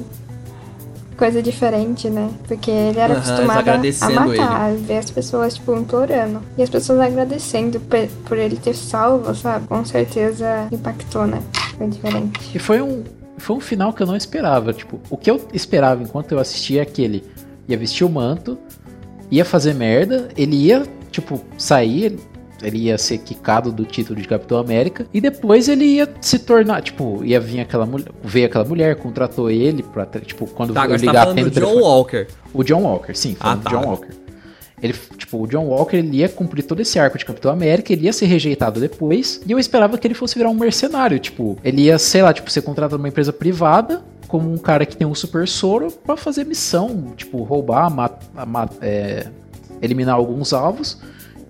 [1.17, 2.29] Coisa diferente, né?
[2.47, 6.41] Porque ele era eles acostumado a matar, ver as pessoas, tipo, implorando.
[6.57, 7.81] E as pessoas agradecendo
[8.25, 9.67] por ele ter salvo, sabe?
[9.67, 11.41] Com certeza impactou, né?
[11.77, 12.39] Foi diferente.
[12.55, 13.03] E foi um,
[13.39, 14.73] foi um final que eu não esperava.
[14.73, 17.23] Tipo, o que eu esperava enquanto eu assistia é que ele
[17.67, 18.57] ia vestir o manto,
[19.31, 22.17] ia fazer merda, ele ia, tipo, sair,
[22.63, 26.81] ele ia ser quicado do título de Capitão América, e depois ele ia se tornar,
[26.81, 30.97] tipo, ia vir aquela mulher, veio aquela mulher, contratou ele pra, tipo, quando Tá, tá
[30.97, 32.27] ligar falando do atendo o John telefone- Walker.
[32.53, 33.69] O John Walker, sim, Ah, falando tá.
[33.69, 34.09] John Walker.
[34.81, 38.05] Ele, tipo, o John Walker ele ia cumprir todo esse arco de Capitão América, ele
[38.05, 41.83] ia ser rejeitado depois, e eu esperava que ele fosse virar um mercenário, tipo, ele
[41.83, 45.15] ia, sei lá, tipo, ser contratado numa empresa privada, como um cara que tem um
[45.15, 48.11] super soro pra fazer missão, tipo, roubar, ma-
[48.45, 49.27] ma- é,
[49.81, 50.99] eliminar alguns alvos.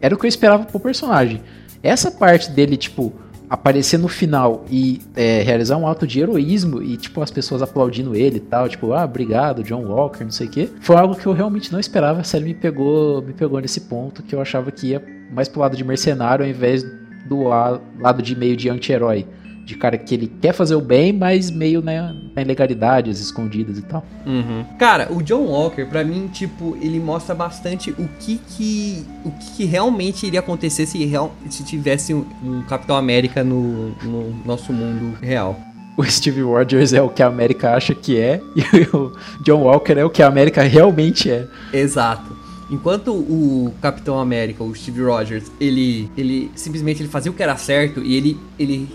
[0.02, 1.42] Era o que eu esperava pro personagem.
[1.84, 3.14] Essa parte dele, tipo,
[3.50, 8.16] aparecer no final e é, realizar um ato de heroísmo e, tipo, as pessoas aplaudindo
[8.16, 10.70] ele e tal, tipo, ah, obrigado, John Walker, não sei o quê.
[10.82, 12.22] Foi algo que eu realmente não esperava.
[12.22, 15.62] A série me pegou, me pegou nesse ponto que eu achava que ia mais pro
[15.62, 16.86] lado de mercenário ao invés
[17.28, 19.26] do la- lado de meio de anti-herói.
[19.70, 23.78] De cara que ele quer fazer o bem, mas meio né, na ilegalidade, as escondidas
[23.78, 24.04] e tal.
[24.26, 24.66] Uhum.
[24.80, 29.52] Cara, o John Walker, pra mim, tipo, ele mostra bastante o que que, o que,
[29.58, 34.74] que realmente iria acontecer se, real, se tivesse um, um Capitão América no, no nosso
[34.74, 35.56] mundo real.
[35.96, 39.94] O Steve Rogers é o que a América acha que é, e o John Walker
[39.94, 41.48] é o que a América realmente é.
[41.72, 42.40] Exato.
[42.72, 47.58] Enquanto o Capitão América, o Steve Rogers, ele, ele simplesmente ele fazia o que era
[47.58, 48.88] certo e ele, ele,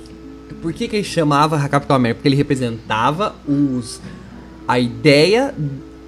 [0.61, 2.17] por que que ele chamava Capitão América?
[2.19, 4.01] Porque ele representava os,
[4.67, 5.55] a ideia,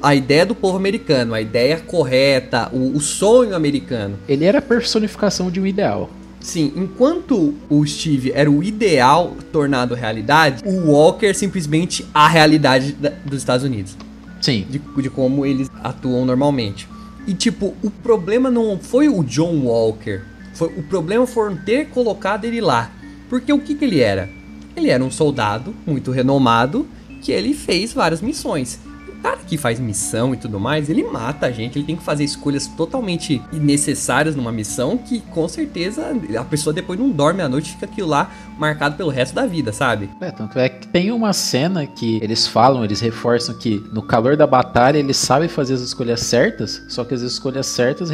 [0.03, 4.17] a ideia do povo americano, a ideia correta, o, o sonho americano.
[4.29, 6.11] Ele era a personificação de um ideal.
[6.41, 13.13] Sim, enquanto o Steve era o ideal tornado realidade, o Walker simplesmente a realidade da-
[13.25, 13.97] dos Estados Unidos
[14.41, 14.65] Sim.
[14.71, 16.89] de, de como eles atuam normalmente.
[17.27, 20.21] E tipo, o problema não foi o John Walker.
[20.55, 22.93] Foi, o problema foi ter colocado ele lá.
[23.29, 24.29] Porque o que, que ele era?
[24.77, 26.87] Ele era um soldado muito renomado
[27.23, 28.79] que ele fez várias missões.
[29.09, 32.03] O cara que faz missão e tudo mais, ele mata a gente, ele tem que
[32.03, 37.49] fazer escolhas totalmente necessárias numa missão que com certeza a pessoa depois não dorme à
[37.49, 40.11] noite fica aquilo lá marcado pelo resto da vida, sabe?
[40.21, 44.37] É, tanto é que tem uma cena que eles falam, eles reforçam que no calor
[44.37, 48.11] da batalha eles sabem fazer as escolhas certas, só que as escolhas certas,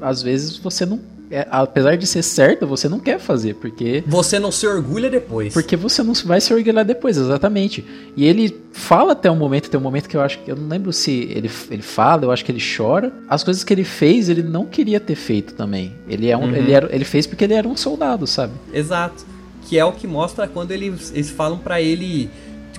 [0.00, 1.00] às vezes você não.
[1.30, 4.02] É, apesar de ser certa, você não quer fazer, porque.
[4.06, 5.52] Você não se orgulha depois.
[5.52, 7.84] Porque você não vai se orgulhar depois, exatamente.
[8.16, 10.50] E ele fala até um momento, tem um momento que eu acho que.
[10.50, 13.12] Eu não lembro se ele, ele fala, eu acho que ele chora.
[13.28, 15.94] As coisas que ele fez, ele não queria ter feito também.
[16.08, 16.54] Ele, é um, Uhum.
[16.56, 18.52] ele, era, ele fez porque ele era um soldado, sabe?
[18.72, 19.24] Exato.
[19.68, 22.28] Que é o que mostra quando eles, eles falam pra ele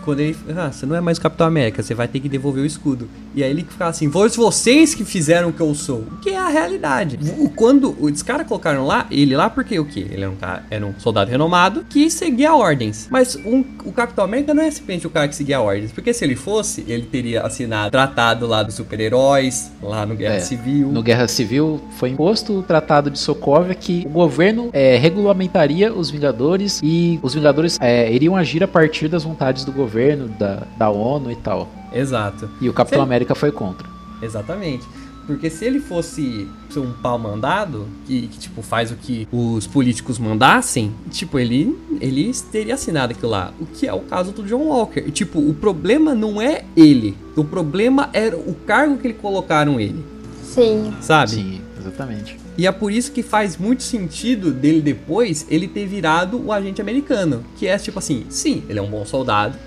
[0.04, 0.36] quando ele.
[0.56, 3.08] Ah, você não é mais o Capitão América, você vai ter que devolver o escudo.
[3.36, 6.00] E aí ele fica assim: foi vocês que fizeram o que eu sou.
[6.00, 7.20] O que é a realidade.
[7.56, 10.06] Quando os caras colocaram lá, ele lá porque o quê?
[10.10, 13.08] Ele era um, cara, era um soldado renomado que seguia ordens.
[13.12, 15.92] Mas um- o Capitão América não é simplesmente o cara que seguia ordens.
[15.92, 20.40] Porque se ele fosse, ele teria assinado tratado lá dos super-heróis, lá no Guerra É,
[20.40, 20.92] Civil.
[20.92, 26.10] No Guerra Civil foi imposto o Tratado de Sokovia que o governo é, regulamentaria os
[26.10, 29.91] Vingadores e os Vingadores é, iriam agir a partir das vontades do governo,
[30.40, 31.70] da, da ONU e tal.
[31.94, 32.50] Exato.
[32.60, 33.02] E o Capitão.
[33.02, 33.88] América foi contra.
[34.22, 34.86] Exatamente.
[35.28, 40.18] Porque se ele fosse um pau mandado, que, que, tipo, faz o que os políticos
[40.18, 43.54] mandassem, tipo, ele, ele teria assinado aquilo lá.
[43.60, 45.04] O que é o caso do John Walker.
[45.06, 47.16] E, tipo, o problema não é ele.
[47.36, 50.04] O problema era o cargo que ele colocaram ele.
[50.44, 50.94] Sim.
[51.00, 51.32] Sabe?
[51.32, 52.38] Sim, exatamente.
[52.58, 56.82] E é por isso que faz muito sentido dele depois ele ter virado o agente
[56.82, 57.44] americano.
[57.58, 59.58] Que é tipo assim, sim, ele é um bom soldado,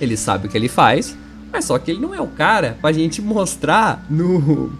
[0.00, 1.16] ele sabe o que ele faz,
[1.52, 4.72] mas só que ele não é o cara pra gente mostrar no.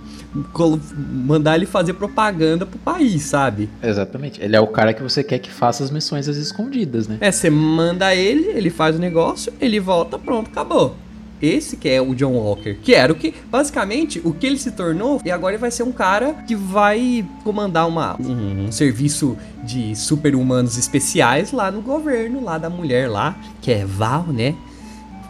[1.11, 3.71] mandar ele fazer propaganda pro país, sabe?
[3.83, 4.43] Exatamente.
[4.43, 7.17] Ele é o cara que você quer que faça as missões às escondidas, né?
[7.21, 10.95] É, você manda ele, ele faz o negócio, ele volta, pronto, acabou.
[11.41, 14.71] Esse que é o John Walker, que era o que, basicamente, o que ele se
[14.71, 19.37] tornou, e agora ele vai ser um cara que vai comandar uma, um, um serviço
[19.63, 24.55] de super-humanos especiais lá no governo, lá da mulher lá, que é Val, né?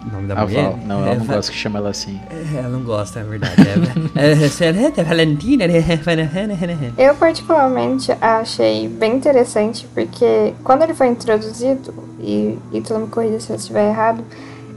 [0.06, 0.62] O nome da A mulher?
[0.62, 0.78] Val.
[0.86, 2.20] Não, é, eu não Val- gosto que chama ela assim.
[2.30, 3.54] É, ela não gosta, é verdade.
[4.14, 4.22] É,
[4.64, 5.84] é, é, é Valentina, né?
[6.96, 13.50] Eu particularmente achei bem interessante porque quando ele foi introduzido, e Ítalo me corrija se
[13.50, 14.22] eu estiver errado,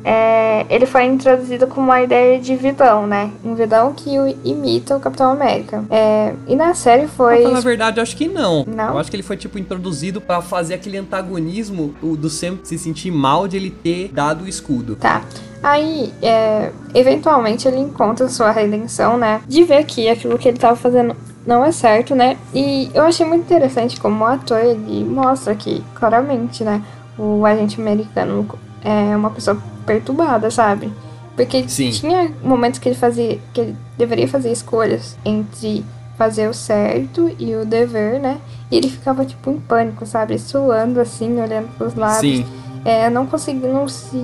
[0.03, 3.31] é, ele foi introduzido com uma ideia de vilão, né?
[3.43, 4.09] Um vilão que
[4.43, 5.83] imita o Capitão América.
[5.89, 7.37] É, e na série foi.
[7.37, 8.65] Pra falar a verdade, eu acho que não.
[8.65, 8.93] Não?
[8.93, 13.11] Eu acho que ele foi, tipo, introduzido pra fazer aquele antagonismo do Sam se sentir
[13.11, 14.95] mal de ele ter dado o escudo.
[14.95, 15.21] Tá.
[15.61, 19.41] Aí, é, eventualmente, ele encontra sua redenção, né?
[19.47, 22.37] De ver que aquilo que ele tava fazendo não é certo, né?
[22.53, 26.81] E eu achei muito interessante como o ator, ele mostra que, claramente, né?
[27.17, 28.47] O agente americano
[28.83, 30.91] é uma pessoa perturbada, sabe?
[31.35, 31.89] Porque Sim.
[31.89, 35.83] tinha momentos que ele fazia, que ele deveria fazer escolhas entre
[36.17, 38.37] fazer o certo e o dever, né?
[38.69, 40.37] E ele ficava, tipo, em pânico, sabe?
[40.37, 42.45] Suando, assim, olhando pros lados Sim.
[42.85, 44.17] é, não conseguindo se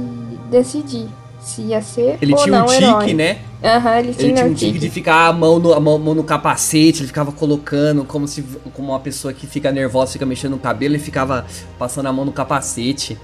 [0.51, 1.07] decidir
[1.39, 3.13] se ia ser Ele ou tinha não um tique, herói.
[3.13, 3.37] né?
[3.63, 4.79] Aham, ele tinha, Ele tinha um um tique tique.
[4.79, 8.43] de ficar a mão no, a mão, mão no capacete, ele ficava colocando como se
[8.73, 11.45] como uma pessoa que fica nervosa, fica mexendo no cabelo, ele ficava
[11.79, 13.17] passando a mão no capacete.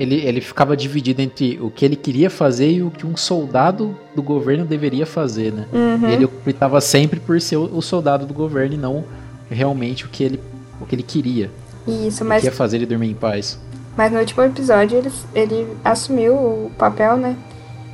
[0.00, 3.94] Ele, ele ficava dividido entre o que ele queria fazer e o que um soldado
[4.16, 5.66] do governo deveria fazer, né?
[5.70, 6.08] Uhum.
[6.08, 9.04] Ele optava sempre por ser o, o soldado do governo e não
[9.50, 10.40] realmente o que ele,
[10.80, 11.50] o que ele queria.
[11.86, 13.58] Isso, mas, que ia fazer ele dormir em paz.
[13.94, 17.36] mas no último episódio ele, ele assumiu o papel, né?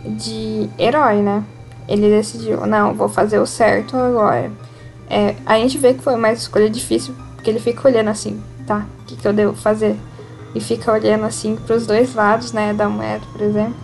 [0.04, 1.42] De herói, né?
[1.88, 4.52] Ele decidiu, não, vou fazer o certo agora.
[5.10, 8.86] É, a gente vê que foi uma escolha difícil, porque ele fica olhando assim, tá?
[9.02, 9.96] O que, que eu devo fazer?
[10.56, 12.72] E fica olhando assim pros dois lados, né?
[12.72, 13.74] Da moeda, por exemplo.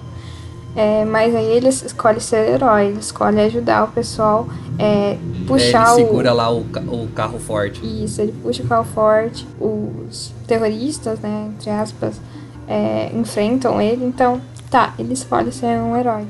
[0.74, 5.92] É, mas aí ele escolhe ser herói, ele escolhe ajudar o pessoal, é, É, puxar
[5.92, 6.06] ele o.
[6.06, 7.82] segura lá o, o carro forte.
[7.85, 12.18] Isso, ele puxa o carro forte, os terroristas, né, entre aspas,
[12.66, 16.24] é, enfrentam ele, então, tá, ele escolhe ser um herói.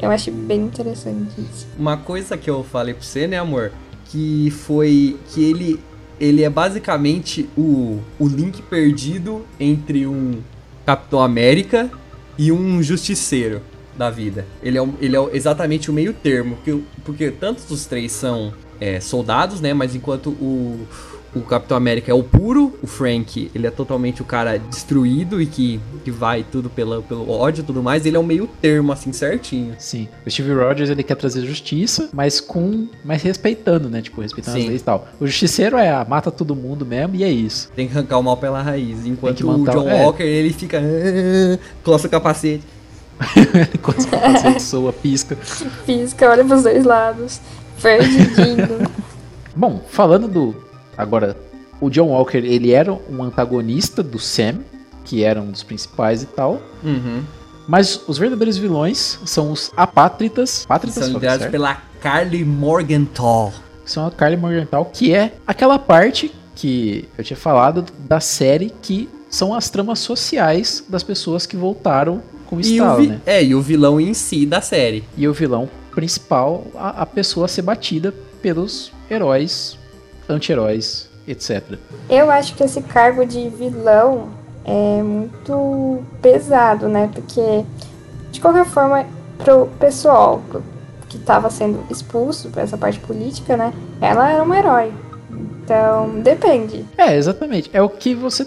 [0.00, 1.66] Eu acho bem interessante isso.
[1.76, 3.72] Uma coisa que eu falei pra você, né, amor?
[4.04, 5.80] Que foi que ele,
[6.20, 10.40] ele é basicamente o, o link perdido entre um
[10.84, 11.90] Capitão América
[12.38, 13.62] e um Justiceiro
[13.96, 14.46] da vida.
[14.62, 19.00] Ele é, ele é exatamente o meio termo, porque, porque tantos dos três são é,
[19.00, 19.72] soldados, né?
[19.72, 20.86] Mas enquanto o,
[21.34, 25.46] o Capitão América é o puro, o Frank, ele é totalmente o cara destruído e
[25.46, 28.90] que, que vai tudo pela, pelo ódio e tudo mais, ele é o meio termo,
[28.92, 29.74] assim, certinho.
[29.78, 30.08] Sim.
[30.26, 32.88] O Steve Rogers, ele quer trazer justiça, mas com.
[33.04, 34.02] Mas respeitando, né?
[34.02, 34.62] Tipo, respeitando Sim.
[34.64, 35.08] as leis e tal.
[35.20, 37.70] O justiceiro é, ah, mata todo mundo mesmo e é isso.
[37.76, 39.06] Tem que arrancar o mal pela raiz.
[39.06, 40.02] Enquanto que o John é.
[40.04, 40.78] Walker, ele fica.
[40.80, 42.64] "Ah", Coça o capacete.
[43.82, 45.36] Quando o capacete soa, pisca.
[45.36, 47.40] Física, olha pros dois lados,
[47.80, 48.90] perdidinho.
[49.54, 50.69] Bom, falando do.
[50.96, 51.36] Agora,
[51.80, 54.58] o John Walker, ele era um antagonista do Sam,
[55.04, 56.60] que era um dos principais e tal.
[56.84, 57.22] Uhum.
[57.66, 60.64] Mas os verdadeiros vilões são os apátritas.
[60.64, 63.52] Apátritas, São liderados pela Carly Morgenthau.
[63.84, 69.08] são a Carly Morgenthau, que é aquela parte que eu tinha falado da série que
[69.30, 73.20] são as tramas sociais das pessoas que voltaram com o E o, Stalo, vi- né?
[73.24, 75.04] é, e o vilão em si da série.
[75.16, 79.76] E o vilão principal, a, a pessoa a ser batida pelos heróis,
[80.30, 81.78] anti-heróis, etc.
[82.08, 84.28] Eu acho que esse cargo de vilão
[84.64, 87.10] é muito pesado, né?
[87.12, 87.64] Porque
[88.30, 89.04] de qualquer forma,
[89.38, 90.42] pro pessoal
[91.08, 93.72] que estava sendo expulso pra essa parte política, né?
[94.00, 94.92] Ela era um herói.
[95.30, 96.84] Então, depende.
[96.96, 97.68] É, exatamente.
[97.72, 98.46] É o que você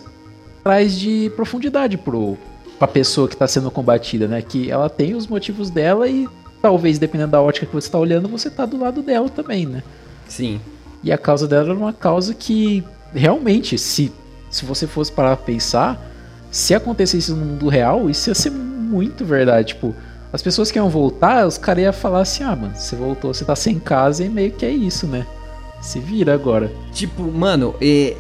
[0.64, 2.38] traz de profundidade pro,
[2.80, 4.42] pra pessoa que tá sendo combatida, né?
[4.42, 6.28] Que ela tem os motivos dela e
[6.62, 9.84] talvez, dependendo da ótica que você tá olhando, você tá do lado dela também, né?
[10.28, 10.62] Sim.
[11.04, 14.12] E a causa dela era uma causa que, realmente, se,
[14.50, 16.02] se você fosse parar pra pensar,
[16.50, 19.70] se acontecesse no mundo real, isso ia ser muito verdade.
[19.70, 19.94] Tipo,
[20.32, 23.44] as pessoas que iam voltar, os caras iam falar assim: ah, mano, você voltou, você
[23.44, 25.28] tá sem casa e meio que é isso, né?
[25.82, 26.72] Se vira agora.
[26.94, 28.16] Tipo, mano, é,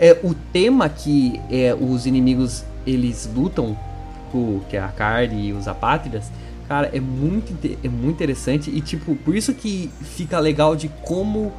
[0.00, 3.78] é o tema que é, os inimigos eles lutam,
[4.68, 6.24] que é a carne e os apátridas,
[6.68, 11.52] cara, é muito, é muito interessante e tipo, por isso que fica legal de como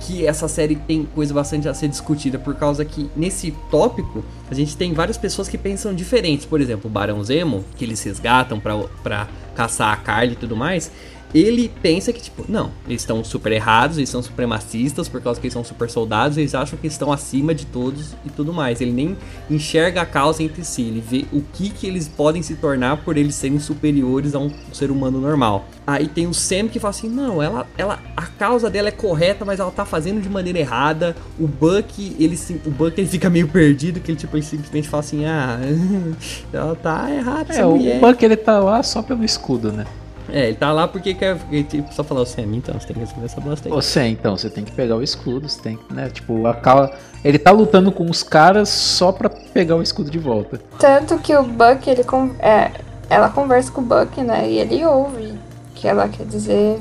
[0.00, 4.54] que essa série tem coisa bastante a ser discutida, por causa que nesse tópico a
[4.54, 6.46] gente tem várias pessoas que pensam diferentes.
[6.46, 10.56] Por exemplo, o Barão Zemo, que eles resgatam pra, pra caçar a Carly e tudo
[10.56, 10.90] mais
[11.34, 15.46] ele pensa que, tipo, não, eles estão super errados, eles são supremacistas por causa que
[15.46, 18.80] eles são super soldados, eles acham que estão acima de todos e tudo mais.
[18.80, 19.16] Ele nem
[19.48, 23.16] enxerga a causa entre si, ele vê o que, que eles podem se tornar por
[23.16, 25.66] eles serem superiores a um ser humano normal.
[25.86, 29.44] Aí tem o Sam que fala assim: não, ela, ela, a causa dela é correta,
[29.44, 31.16] mas ela tá fazendo de maneira errada.
[31.38, 35.00] O Buck, ele, o Buck ele fica meio perdido, que ele, tipo, ele simplesmente fala
[35.00, 35.58] assim: ah,
[36.52, 37.54] ela tá errada.
[37.54, 39.84] É, o Buck ele tá lá só pelo escudo, né?
[40.32, 41.38] É, ele tá lá porque quer.
[41.68, 43.82] Tipo, só falar o Sam, então você tem que resolver essa bosta aí.
[43.82, 46.08] Sam, então, você tem que pegar o escudo, você tem que, né?
[46.10, 46.92] Tipo, a Cal...
[47.24, 50.60] ele tá lutando com os caras só pra pegar o escudo de volta.
[50.78, 52.02] Tanto que o Buck, ele.
[52.38, 52.70] É,
[53.08, 54.48] ela conversa com o Buck, né?
[54.48, 55.34] E ele ouve
[55.74, 56.78] que ela quer dizer.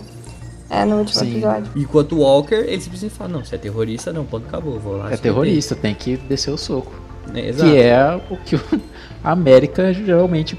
[0.70, 1.32] É, no último Sim.
[1.32, 1.72] episódio.
[1.76, 5.12] Enquanto o Walker, ele simplesmente fala, não, você é terrorista, não, ponto, acabou, vou lá.
[5.12, 6.94] É terrorista, tem que descer o soco.
[7.34, 8.56] É, que é o que
[9.24, 10.56] a América geralmente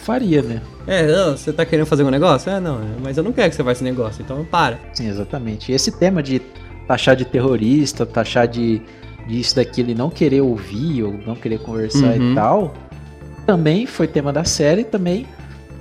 [0.00, 0.60] faria, né?
[0.86, 2.50] É, não, você tá querendo fazer um negócio?
[2.50, 4.78] É, não, mas eu não quero que você faça esse negócio, então para.
[4.92, 5.70] Sim, exatamente.
[5.70, 6.40] E esse tema de
[6.88, 8.82] taxar de terrorista, taxar de
[9.26, 12.32] disso, daquilo e não querer ouvir ou não querer conversar uhum.
[12.32, 12.74] e tal,
[13.46, 15.26] também foi tema da série também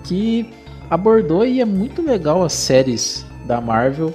[0.04, 0.50] que
[0.90, 4.14] abordou e é muito legal as séries da Marvel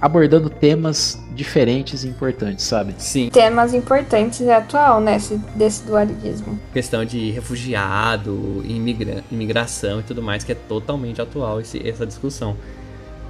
[0.00, 2.94] abordando temas diferentes e importantes, sabe?
[2.98, 3.28] Sim.
[3.30, 5.18] Temas importantes e atual, né?
[5.54, 6.58] Desse dualismo.
[6.72, 12.56] Questão de refugiado, imigra imigração e tudo mais, que é totalmente atual esse, essa discussão.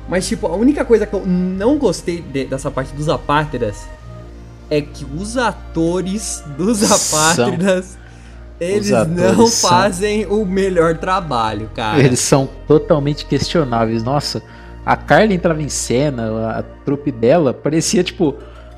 [0.08, 3.88] Mas, tipo, a única coisa que eu não gostei de, dessa parte dos apátridas
[4.70, 7.98] é que os atores dos apátridas.
[8.60, 10.40] Eles não fazem são...
[10.40, 11.98] o melhor trabalho, cara.
[11.98, 14.02] Eles são totalmente questionáveis.
[14.04, 14.42] Nossa,
[14.84, 18.34] a Carla entrava em cena, a trupe dela parecia tipo.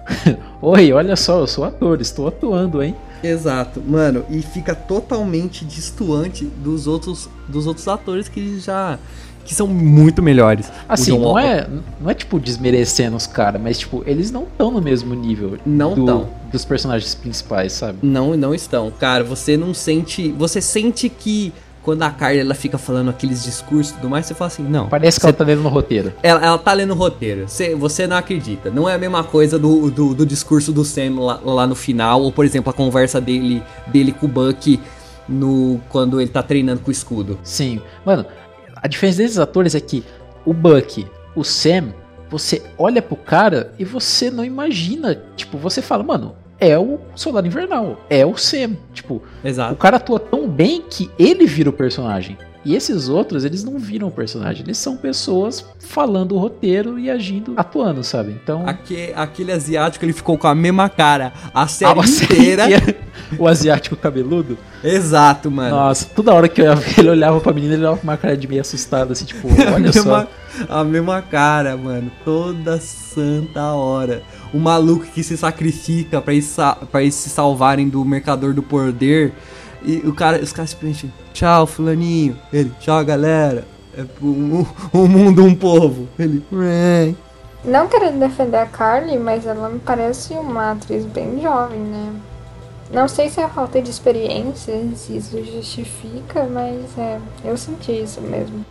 [0.63, 2.95] Oi, olha só, eu sou ator, estou atuando, hein?
[3.23, 8.99] Exato, mano, e fica totalmente distoante dos outros, dos outros atores que já
[9.47, 10.71] que são muito melhores.
[10.89, 11.67] Assim, não é,
[12.01, 15.95] não é tipo desmerecendo os caras, mas tipo, eles não estão no mesmo nível não
[15.95, 17.99] do, dos personagens principais, sabe?
[18.03, 18.91] Não, não estão.
[18.91, 21.53] Cara, você não sente, você sente que
[21.87, 24.89] quando a Carly ela fica falando aqueles discursos e tudo mais, você fala assim, não.
[24.89, 26.13] Parece que você, ela tá lendo no roteiro.
[26.21, 27.49] Ela, ela tá lendo o roteiro.
[27.49, 28.73] Você, você não acredita.
[28.73, 32.23] Não é a mesma coisa do, do, do discurso do Sam lá, lá, no final,
[32.23, 34.81] ou por exemplo, a conversa dele, dele com o Buck
[35.29, 37.39] no, quando ele tá treinando com o escudo.
[37.45, 37.81] Sim.
[38.05, 38.27] Mano,
[38.75, 40.03] a diferença desses atores é que
[40.45, 41.95] o Buck, o Sam,
[42.29, 45.23] você olha pro cara e você não imagina.
[45.37, 48.77] Tipo, você fala, mano, é o Soldado Invernal, é o Sam.
[48.93, 49.75] Tipo, Exato.
[49.75, 52.37] o cara atua tão bem que ele vira o personagem.
[52.67, 57.09] E esses outros, eles não viram o personagem, eles são pessoas falando o roteiro e
[57.09, 58.33] agindo, atuando, sabe?
[58.33, 58.67] Então.
[58.67, 62.65] Aquele, aquele asiático, ele ficou com a mesma cara a série a inteira.
[62.69, 62.97] Série
[63.39, 64.59] o asiático cabeludo?
[64.83, 65.77] Exato, mano.
[65.77, 68.61] Nossa, toda hora que ele olhava pra menina, ele olhava com uma cara de meio
[68.61, 70.29] assustado, assim, tipo, olha a mesma, só.
[70.69, 72.11] A mesma cara, mano.
[72.25, 76.57] Toda santa hora o maluco que se sacrifica para eles,
[76.91, 79.33] pra eles se salvarem do mercador do poder.
[79.83, 82.37] E o cara, os caras simplesmente, tchau, fulaninho.
[82.53, 83.65] Ele, tchau, galera.
[83.97, 86.09] É um, um mundo, um povo.
[86.19, 86.43] Ele.
[87.65, 92.13] Não querendo defender a Carly, mas ela me parece uma atriz bem jovem, né?
[92.93, 97.91] Não sei se é a falta de experiência, se isso justifica, mas é, eu senti
[97.91, 98.65] isso mesmo.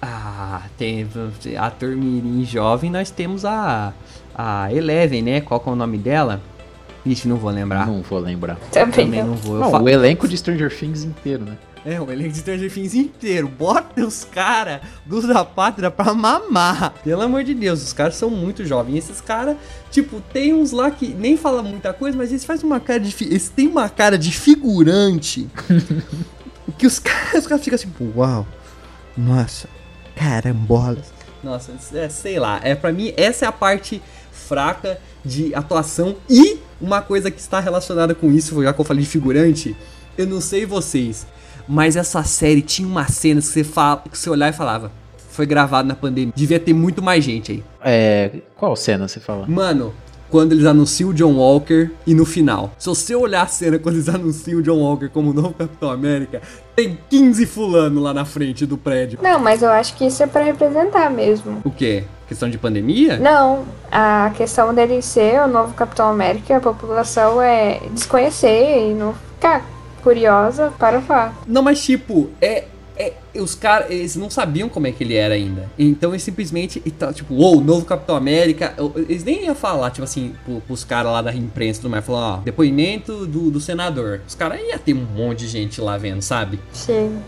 [0.00, 1.08] Ah, tem
[1.58, 3.92] ator mirim jovem, nós temos a
[4.34, 5.40] a Eleven, né?
[5.40, 6.40] Qual que é o nome dela?
[7.04, 7.86] Ixi, não vou lembrar.
[7.86, 8.56] Não vou lembrar.
[8.70, 9.30] Também, Também não.
[9.30, 9.58] não vou.
[9.58, 9.82] Não, fa...
[9.82, 11.58] O elenco de Stranger Things inteiro, né?
[11.84, 13.48] É, o elenco de Stranger Things inteiro.
[13.48, 16.94] Bota os caras dos da pátria pra mamar.
[17.02, 18.98] Pelo amor de Deus, os caras são muito jovens.
[18.98, 19.56] Esses caras,
[19.90, 23.14] tipo, tem uns lá que nem falam muita coisa, mas eles fazem uma cara de.
[23.24, 25.48] Eles têm uma cara de figurante.
[26.78, 28.46] Que os caras, os caras ficam assim, uau,
[29.16, 29.68] nossa,
[30.14, 31.12] carambolas.
[31.42, 34.00] Nossa, é, sei lá, é para mim essa é a parte
[34.52, 39.02] fraca de atuação e uma coisa que está relacionada com isso, já que eu falei
[39.02, 39.74] de figurante,
[40.18, 41.26] eu não sei vocês,
[41.66, 44.92] mas essa série tinha uma cena que você, fala, que você olhava e falava,
[45.30, 47.64] foi gravado na pandemia, devia ter muito mais gente aí.
[47.82, 48.30] É.
[48.54, 49.46] Qual cena você fala?
[49.48, 49.94] Mano,
[50.28, 52.74] quando eles anunciam o John Walker e no final.
[52.78, 55.90] Se você olhar a cena quando eles anunciam o John Walker como o novo Capitão
[55.90, 56.42] América,
[56.76, 59.18] tem 15 fulano lá na frente do prédio.
[59.22, 61.62] Não, mas eu acho que isso é pra representar mesmo.
[61.64, 62.04] O quê?
[62.32, 63.18] Questão de pandemia?
[63.18, 69.12] Não, a questão dele ser o novo Capitão América, a população é desconhecer e não
[69.34, 69.66] ficar
[70.02, 71.38] curiosa para falar.
[71.46, 72.64] Não, mas tipo, é.
[72.96, 75.70] é os caras, eles não sabiam como é que ele era ainda.
[75.78, 78.74] Então eles simplesmente, e tá, tipo, uou, novo Capitão América.
[78.96, 82.02] Eles nem iam falar, tipo assim, pro, pros caras lá da imprensa e tudo mais,
[82.02, 84.22] falar, ó, depoimento do, do senador.
[84.26, 86.58] Os caras iam ter um monte de gente lá vendo, sabe?
[86.72, 87.18] Sim.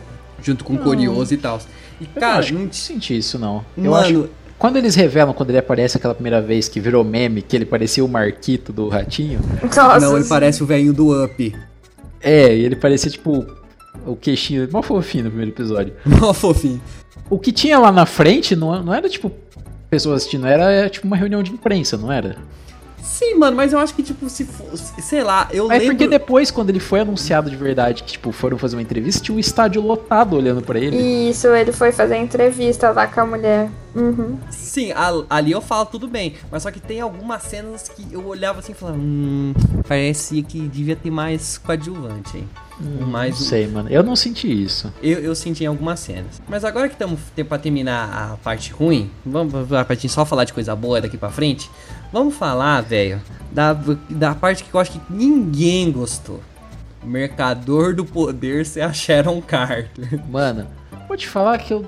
[0.42, 1.61] Junto com o Curioso e tal.
[2.00, 3.64] E, Eu cara, acho que não não senti isso, não.
[3.76, 4.43] Eu Mano, acho.
[4.59, 8.05] Quando eles revelam, quando ele aparece aquela primeira vez que virou meme, que ele parecia
[8.05, 9.40] o Marquito do Ratinho.
[9.62, 11.55] Nossa, não, ele parece o velhinho do Up.
[12.22, 13.44] É, e ele parecia tipo
[14.07, 15.94] o queixinho, mó fofinho no primeiro episódio.
[16.05, 16.80] Mó fofinho.
[17.30, 19.30] O que tinha lá na frente não, não era tipo
[19.88, 22.36] pessoas assistindo, era é, tipo uma reunião de imprensa, não era?
[23.05, 25.00] Sim, mano, mas eu acho que, tipo, se fosse.
[25.02, 25.88] Sei lá, eu É lembro.
[25.94, 29.36] porque depois, quando ele foi anunciado de verdade, que tipo, foram fazer uma entrevista, tinha
[29.36, 30.96] um estádio lotado olhando pra ele.
[31.28, 33.70] Isso, ele foi fazer entrevista lá com a mulher.
[33.94, 34.38] Uhum.
[34.50, 36.34] Sim, a- ali eu falo tudo bem.
[36.50, 39.52] Mas só que tem algumas cenas que eu olhava assim e falava, hum,
[39.86, 42.48] parecia que devia ter mais coadjuvante, hein?
[42.80, 43.88] Não mais um- sei, mano.
[43.88, 44.92] Eu não senti isso.
[45.00, 46.42] Eu, eu senti em algumas cenas.
[46.48, 50.52] Mas agora que estamos pra terminar a parte ruim, vamos pra gente só falar de
[50.52, 51.70] coisa boa daqui pra frente.
[52.14, 53.76] Vamos falar, velho, da,
[54.08, 56.40] da parte que eu acho que ninguém gostou.
[57.02, 60.20] Mercador do poder ser a Sharon Carter.
[60.30, 60.64] Mano,
[61.08, 61.84] vou te falar que eu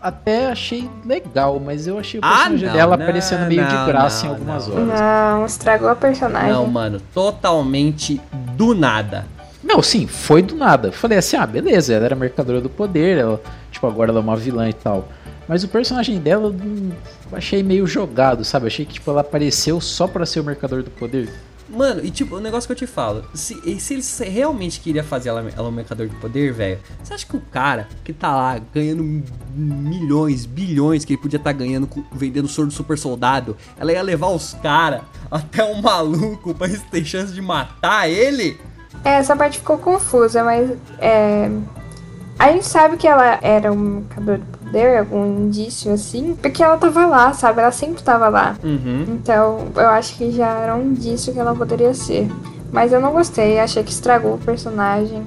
[0.00, 3.68] até achei legal, mas eu achei o Ah, personagem não, dela não, aparecendo meio não,
[3.68, 4.74] de graça não, em algumas não.
[4.76, 4.98] horas.
[4.98, 6.52] Não, estragou a personagem.
[6.52, 8.18] Não, mano, totalmente
[8.56, 9.26] do nada.
[9.62, 10.90] Não, sim, foi do nada.
[10.90, 13.38] Falei assim, ah, beleza, ela era mercadora do poder, ela,
[13.70, 15.06] tipo, agora ela é uma vilã e tal.
[15.50, 18.68] Mas o personagem dela, eu achei meio jogado, sabe?
[18.68, 21.28] Achei que, tipo, ela apareceu só pra ser o mercador do poder.
[21.68, 25.28] Mano, e tipo, o negócio que eu te falo, se, se eles realmente queriam fazer
[25.30, 28.60] ela, ela um mercador de poder, velho, você acha que o cara que tá lá
[28.72, 33.90] ganhando milhões, bilhões que ele podia estar ganhando com- vendendo soro do super soldado, ela
[33.92, 38.56] ia levar os caras até um maluco pra eles terem chance de matar ele?
[39.04, 40.70] É, essa parte ficou confusa, mas
[41.00, 41.50] é,
[42.38, 46.76] a gente sabe que ela era um mercador de poder, algum indício assim, porque ela
[46.76, 47.60] tava lá, sabe?
[47.60, 48.56] Ela sempre tava lá.
[48.62, 49.04] Uhum.
[49.08, 52.28] Então eu acho que já era um indício que ela poderia ser.
[52.72, 55.24] Mas eu não gostei, achei que estragou o personagem.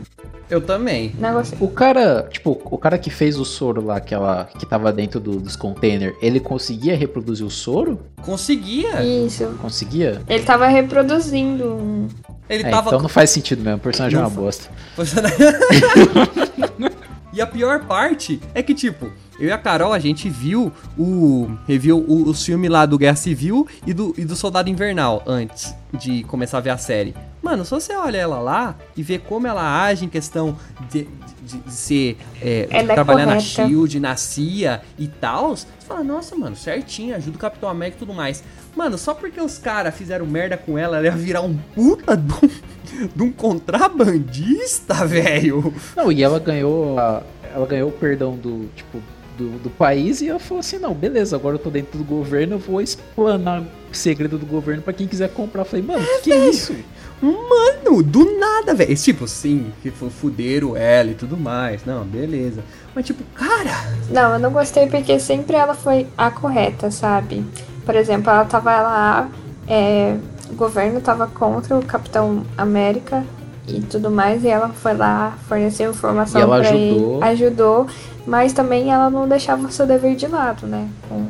[0.49, 1.13] Eu também.
[1.19, 1.57] Não gostei.
[1.59, 5.19] O cara, tipo, o cara que fez o soro lá, que, ela, que tava dentro
[5.19, 7.99] do- dos containers, ele conseguia reproduzir o soro?
[8.21, 9.03] Conseguia.
[9.03, 9.45] Isso.
[9.61, 10.21] Conseguia?
[10.27, 12.07] Ele tava reproduzindo um.
[12.49, 14.69] Ele É, tava então não faz sentido mesmo, o personagem é Não uma fa- bosta.
[17.33, 19.07] e a pior parte é que, tipo,
[19.39, 21.49] eu e a Carol, a gente viu o.
[21.67, 25.73] Reviu o, o filme lá do Guerra Civil e do, e do Soldado Invernal antes
[25.93, 27.15] de começar a ver a série.
[27.41, 30.55] Mano, se você olha ela lá e vê como ela age em questão
[30.89, 31.07] de,
[31.43, 32.17] de- de ser.
[32.41, 33.67] é, de é trabalhar na correta.
[33.67, 37.99] Shield, na CIA e tal, você fala, nossa, mano, certinho, ajuda o Capitão América e
[37.99, 38.41] tudo mais.
[38.75, 42.33] Mano, só porque os caras fizeram merda com ela, ela ia virar um puta de
[42.33, 45.73] um, de um contrabandista, velho.
[45.95, 47.23] Não, e ela ganhou a,
[47.53, 48.99] ela ganhou o perdão do, tipo,
[49.37, 52.55] do, do país e ela falou assim, não, beleza, agora eu tô dentro do governo,
[52.55, 53.65] eu vou explanar o
[53.95, 55.61] segredo do governo pra quem quiser comprar.
[55.61, 56.75] Eu falei, mano, que, que é isso?
[57.21, 58.95] Mano, do nada, velho.
[58.95, 61.85] Tipo, sim, que foi fuderam ela e tudo mais.
[61.85, 62.61] Não, beleza.
[62.93, 63.71] Mas, tipo, cara.
[64.09, 67.43] Não, eu não gostei porque sempre ela foi a correta, sabe?
[67.85, 69.29] Por exemplo, ela tava lá,
[69.67, 70.15] é,
[70.49, 73.23] o governo tava contra o Capitão América
[73.67, 77.15] e tudo mais, e ela foi lá, forneceu informação E ela pra ajudou.
[77.15, 77.87] ele, ajudou,
[78.25, 80.87] mas também ela não deixava o seu dever de lado, né?
[81.09, 81.25] Com,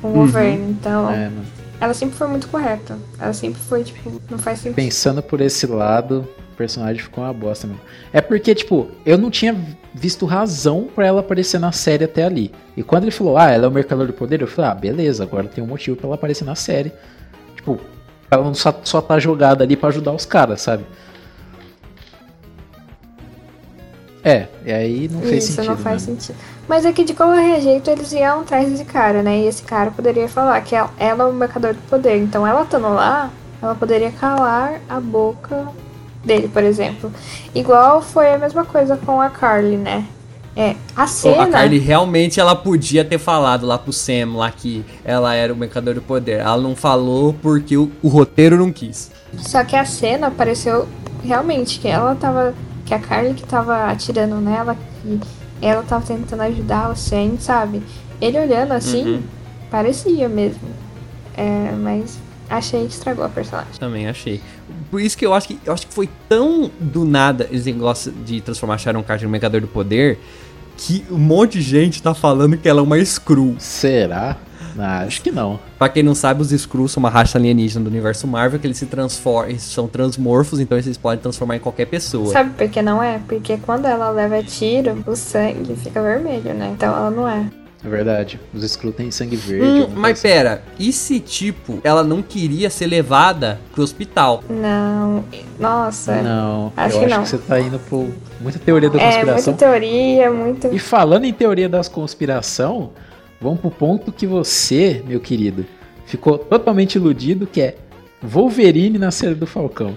[0.00, 0.16] com o Uhum.
[0.20, 0.70] governo.
[0.70, 1.44] Então, É, mano.
[1.80, 2.96] ela sempre foi muito correta.
[3.18, 4.76] Ela sempre foi, tipo, não faz sentido.
[4.76, 7.80] Pensando por esse lado, o personagem ficou uma bosta mesmo.
[8.12, 9.56] É porque, tipo, eu não tinha
[9.94, 12.52] visto razão pra ela aparecer na série até ali.
[12.76, 15.24] E quando ele falou, ah, ela é o mercador do poder, eu falei, ah, beleza,
[15.24, 16.92] agora tem um motivo pra ela aparecer na série.
[17.56, 17.80] Tipo,
[18.30, 20.84] ela não só, só tá jogada ali pra ajudar os caras, sabe?
[24.28, 25.70] É, e aí não fez Isso sentido.
[25.70, 26.20] não faz mesmo.
[26.20, 26.36] sentido.
[26.68, 29.38] Mas é que de qualquer jeito eles iam atrás desse cara, né?
[29.38, 32.18] E esse cara poderia falar que ela, ela é o mercador do poder.
[32.18, 33.30] Então ela estando lá,
[33.62, 35.68] ela poderia calar a boca
[36.24, 37.10] dele, por exemplo.
[37.54, 40.04] Igual foi a mesma coisa com a Carly, né?
[40.54, 41.44] É, a cena.
[41.44, 45.56] A Carly realmente ela podia ter falado lá pro Sam lá que ela era o
[45.56, 46.40] mercador do poder.
[46.40, 49.10] Ela não falou porque o, o roteiro não quis.
[49.38, 50.88] Só que a cena pareceu
[51.24, 52.54] realmente que ela tava.
[52.88, 55.20] Que a Carly que tava atirando nela, que
[55.60, 57.82] ela tava tentando ajudar o Sam, sabe?
[58.20, 59.22] Ele olhando assim, Uhum.
[59.70, 60.60] parecia mesmo.
[61.36, 62.18] É, mas
[62.48, 63.72] achei que estragou a personagem.
[63.78, 64.40] Também achei.
[64.90, 68.10] Por isso que eu acho que eu acho que foi tão do nada esse negócio
[68.10, 70.18] de transformar Sharon Carter no mercador do poder
[70.78, 73.56] que um monte de gente tá falando que ela é uma Skrull.
[73.58, 74.36] Será?
[74.78, 75.58] Ah, acho que não.
[75.78, 78.76] Pra quem não sabe, os Skrulls são uma raça alienígena do universo Marvel que eles
[78.78, 82.32] se transformam, eles são transmorfos, então eles podem transformar em qualquer pessoa.
[82.32, 83.20] Sabe por que não é?
[83.26, 86.70] Porque quando ela leva tiro, o sangue fica vermelho, né?
[86.74, 87.44] Então ela não é.
[87.84, 88.40] É verdade.
[88.52, 89.82] Os Skrull têm sangue verde.
[89.82, 94.42] Hum, mas coisa pera, e se tipo, ela não queria ser levada pro hospital?
[94.50, 95.24] Não.
[95.60, 96.14] Nossa.
[96.14, 96.22] assim.
[96.24, 97.22] Não, Acho eu que acho não.
[97.22, 98.08] que você tá indo por
[98.40, 99.52] muita teoria da É, conspiração.
[99.52, 100.68] muita teoria, muito.
[100.74, 102.90] E falando em teoria das conspiração,
[103.40, 105.66] vamos pro ponto que você, meu querido,
[106.06, 107.76] ficou totalmente iludido, que é
[108.22, 109.96] Wolverine na série do Falcão.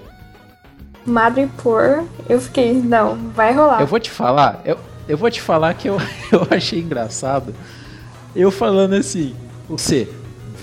[1.05, 3.81] Madripoor, eu fiquei, não, vai rolar.
[3.81, 4.77] Eu vou te falar, eu,
[5.07, 5.97] eu vou te falar que eu,
[6.31, 7.55] eu achei engraçado.
[8.35, 9.35] Eu falando assim,
[9.67, 10.07] você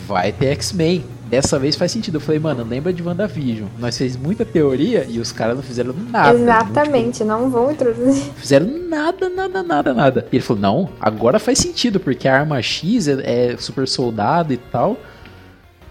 [0.07, 1.05] vai ter X-Men.
[1.29, 2.16] Dessa vez faz sentido.
[2.16, 3.68] Eu falei, mano, lembra de WandaVision.
[3.79, 6.39] Nós fez muita teoria e os caras não fizeram nada.
[6.39, 8.26] Exatamente, não vou introduzir.
[8.26, 10.26] Não fizeram nada, nada, nada, nada.
[10.33, 14.53] E ele falou, não, agora faz sentido, porque a arma X é, é super soldado
[14.53, 14.97] e tal.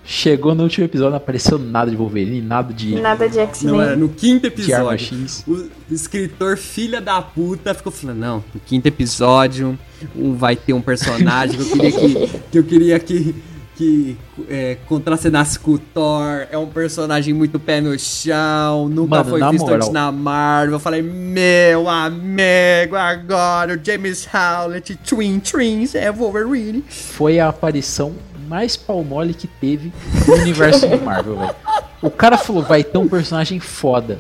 [0.10, 3.92] Chegou no último episódio, não apareceu nada de Wolverine, nada de, Nada de Não, era
[3.92, 3.98] X-Men.
[3.98, 5.28] no quinto de arma episódio.
[5.28, 5.44] X.
[5.46, 9.78] O escritor filha da puta ficou falando, não, no quinto episódio
[10.16, 13.36] um, vai ter um personagem que eu queria que, que eu queria que,
[13.78, 14.18] que
[14.50, 19.40] é, contracenasse com o Thor, é um personagem muito pé no chão, nunca Mano, foi
[19.40, 19.78] na visto moral.
[19.78, 20.74] antes na Marvel.
[20.74, 26.84] Eu falei, meu amigo, agora o James Howlett, Twin Twins, é Wolverine.
[26.90, 28.16] Foi a aparição
[28.48, 29.94] mais palmole que teve
[30.28, 31.56] no universo do Marvel, velho.
[32.02, 34.20] O cara falou, vai ter um personagem foda.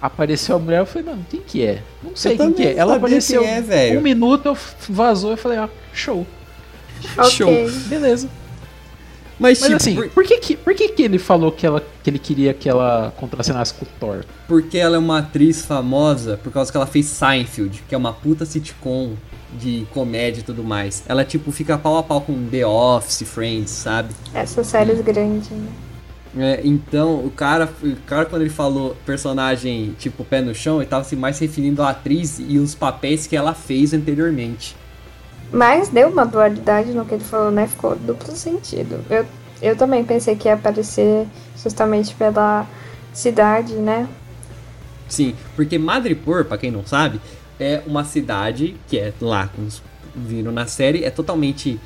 [0.00, 1.82] Apareceu a mulher, eu falei, mano, quem que é?
[2.02, 2.76] Não sei Eu quem que é.
[2.76, 3.98] Ela apareceu quem é, velho.
[3.98, 4.56] um minuto, eu
[4.88, 6.24] vazou, eu falei, ó, show.
[7.30, 7.50] Show.
[7.50, 7.70] Ok.
[7.86, 8.28] Beleza.
[9.38, 11.82] Mas, Mas tipo, assim, por- por que que, por que que ele falou que, ela,
[12.02, 14.24] que ele queria que ela contracenasse com o Thor?
[14.46, 18.12] Porque ela é uma atriz famosa por causa que ela fez Seinfeld, que é uma
[18.12, 19.14] puta sitcom
[19.58, 21.02] de comédia e tudo mais.
[21.08, 24.14] Ela, tipo, fica pau a pau com The Office, Friends, sabe?
[24.32, 25.68] Essas séries grandes, né?
[26.36, 30.86] É, então, o cara, o cara, quando ele falou personagem, tipo, pé no chão, ele
[30.90, 34.74] tava se mais referindo à atriz e os papéis que ela fez anteriormente.
[35.54, 37.68] Mas deu uma dualidade no que ele falou, né?
[37.68, 39.04] Ficou duplo sentido.
[39.08, 39.24] Eu,
[39.62, 41.28] eu também pensei que ia aparecer
[41.62, 42.66] justamente pela
[43.12, 44.08] cidade, né?
[45.08, 47.20] Sim, porque Madripoor, pra quem não sabe,
[47.60, 49.68] é uma cidade que é lá, como
[50.16, 51.78] viram na série, é totalmente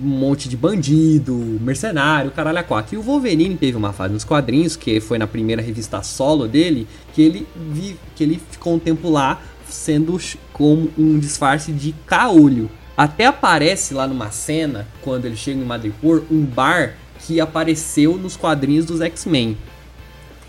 [0.00, 2.94] um monte de bandido, mercenário, caralho a quatro.
[2.94, 6.86] E o Wolverine teve uma fase nos quadrinhos, que foi na primeira revista solo dele,
[7.12, 10.16] que ele, vi, que ele ficou um tempo lá sendo
[10.52, 12.70] como um disfarce de caolho.
[12.96, 18.36] Até aparece lá numa cena, quando ele chega em Madripoor, um bar que apareceu nos
[18.36, 19.56] quadrinhos dos X-Men.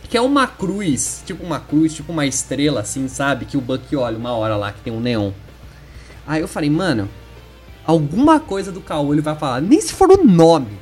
[0.09, 3.45] Que é uma cruz, tipo uma cruz, tipo uma estrela, assim, sabe?
[3.45, 5.31] Que o Buck olha uma hora lá que tem um neon.
[6.27, 7.09] Aí eu falei, mano,
[7.85, 10.79] alguma coisa do Caolho vai falar, nem se for o nome.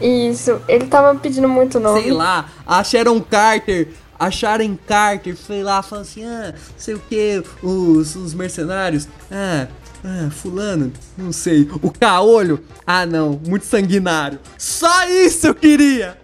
[0.00, 2.00] Isso, ele tava pedindo muito nome.
[2.00, 3.88] Sei lá, a Sharon Carter,
[4.20, 9.66] a Sharon Carter, sei lá, falando assim, ah, sei o que, os, os mercenários, ah,
[10.04, 14.38] ah, fulano, não sei, o Caolho, ah não, muito sanguinário.
[14.58, 16.18] Só isso eu queria!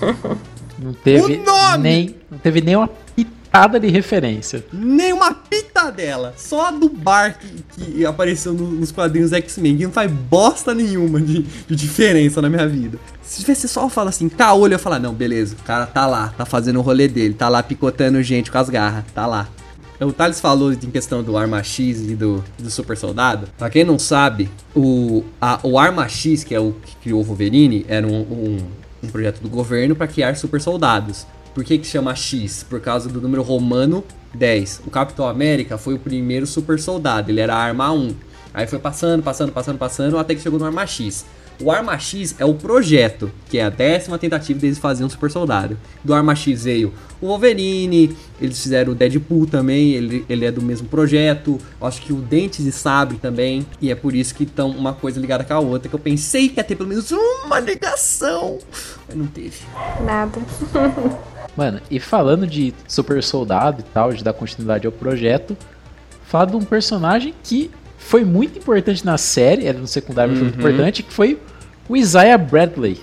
[0.78, 1.82] Não teve O nome!
[1.82, 2.90] nem não teve nem uma
[3.52, 4.64] pitada de referência.
[4.72, 6.32] Nem uma pitadela.
[6.38, 10.74] Só a do bar que, que apareceu no- nos quadrinhos X-Men, que não faz bosta
[10.74, 12.98] nenhuma de, de diferença na minha vida.
[13.22, 16.32] Se tivesse só fala assim, caolho, eu ia falar, não, beleza, o cara tá lá,
[16.36, 19.48] tá fazendo o rolê dele, tá lá picotando gente com as garras, tá lá.
[20.00, 23.46] O Thales falou em questão do Arma X e do, do Super Soldado.
[23.56, 27.24] Pra quem não sabe, o, a- o Arma X, que é o que criou o
[27.24, 28.58] Wolverine, era um, um,
[29.04, 31.24] um projeto do governo para criar super soldados.
[31.54, 32.64] Por que que chama X?
[32.68, 34.02] Por causa do número romano
[34.34, 34.82] 10.
[34.86, 38.14] O Capitão América foi o primeiro super soldado, ele era a Arma 1.
[38.54, 41.24] Aí foi passando, passando, passando, passando, até que chegou no Arma X.
[41.62, 45.30] O Arma X é o projeto, que é a décima tentativa deles fazerem um super
[45.30, 45.78] soldado.
[46.02, 50.60] Do Arma X veio o Wolverine, eles fizeram o Deadpool também, ele, ele é do
[50.60, 51.58] mesmo projeto.
[51.80, 53.64] Acho que o Dentes de Sabre também.
[53.80, 56.48] E é por isso que estão uma coisa ligada com a outra, que eu pensei
[56.48, 58.58] que ia ter pelo menos uma ligação,
[59.06, 59.58] mas não teve.
[60.04, 60.40] Nada.
[61.56, 65.56] Mano, e falando de super soldado e tal, de dar continuidade ao projeto,
[66.24, 70.54] fala de um personagem que foi muito importante na série, era no secundário, foi muito
[70.54, 70.60] Uhum.
[70.70, 71.38] importante, que foi
[71.92, 72.98] o Isaiah Bradley.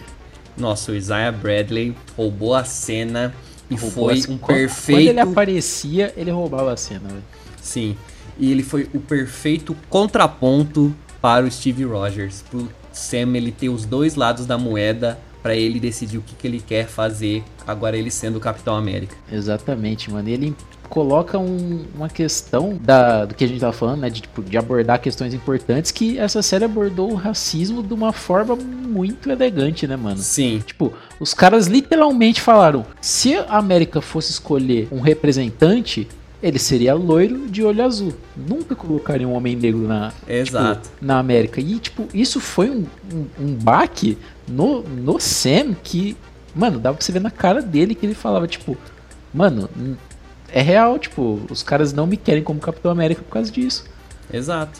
[0.57, 3.31] Nossa, o Isaiah Bradley roubou a cena
[3.69, 4.97] e Roubou foi um perfeito.
[4.97, 7.23] Quando ele aparecia, ele roubava a cena, velho.
[7.61, 7.95] Sim.
[8.39, 12.43] E ele foi o perfeito contraponto para o Steve Rogers.
[12.49, 16.47] Pro Sam ele ter os dois lados da moeda para ele decidir o que, que
[16.47, 19.15] ele quer fazer, agora ele sendo o Capitão América.
[19.31, 20.27] Exatamente, mano.
[20.27, 20.55] Ele
[20.89, 24.09] coloca um- uma questão da, do que a gente tava falando, né?
[24.09, 28.55] De, tipo, de abordar questões importantes, que essa série abordou o racismo de uma forma
[28.55, 30.17] muito elegante, né, mano?
[30.17, 30.61] Sim.
[30.65, 36.07] Tipo, os caras literalmente falaram: se a América fosse escolher um representante,
[36.41, 38.13] ele seria loiro de olho azul.
[38.35, 40.81] Nunca colocaria um homem negro na, Exato.
[40.89, 41.59] tipo, na América.
[41.61, 44.17] E, tipo, isso foi um, um, um baque
[44.47, 46.15] no, no Sam que,
[46.55, 48.77] mano, dava pra você ver na cara dele que ele falava, tipo,
[49.33, 49.69] mano,
[50.53, 53.85] é real, tipo, os caras não me querem como Capitão América por causa disso.
[54.31, 54.79] Exato.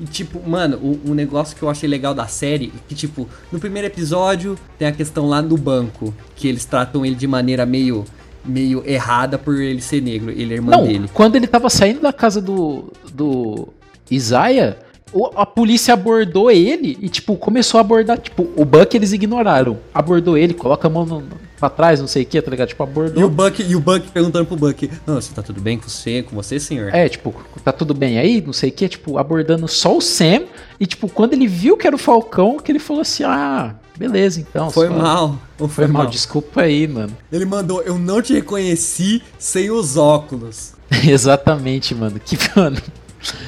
[0.00, 3.28] E tipo, mano, o, um negócio que eu achei legal da série é que, tipo,
[3.52, 7.64] no primeiro episódio tem a questão lá do banco, que eles tratam ele de maneira
[7.64, 8.04] meio
[8.46, 11.08] meio errada por ele ser negro, ele é irmã não, dele.
[11.14, 13.68] quando ele tava saindo da casa do, do
[14.10, 14.76] Isaiah,
[15.14, 19.78] o- a polícia abordou ele e, tipo, começou a abordar, tipo, o Buck eles ignoraram.
[19.94, 21.26] Abordou ele, coloca a mão no, no-
[21.64, 22.68] pra trás, não sei o que, tá ligado?
[22.68, 23.22] Tipo, abordou.
[23.22, 25.88] E o Buck, e o Buck perguntando pro Buck, não, você tá tudo bem com
[25.88, 26.94] você, com você, senhor?
[26.94, 27.34] É, tipo,
[27.64, 30.42] tá tudo bem aí, não sei o que, tipo, abordando só o Sam.
[30.78, 34.40] E, tipo, quando ele viu que era o Falcão, que ele falou assim: ah, beleza,
[34.40, 34.70] então.
[34.70, 35.38] foi só- mal.
[35.58, 37.16] Ou Foi mal, desculpa aí, mano.
[37.32, 40.72] Ele mandou, eu não te reconheci sem os óculos.
[41.06, 42.20] Exatamente, mano.
[42.22, 42.76] Que, mano.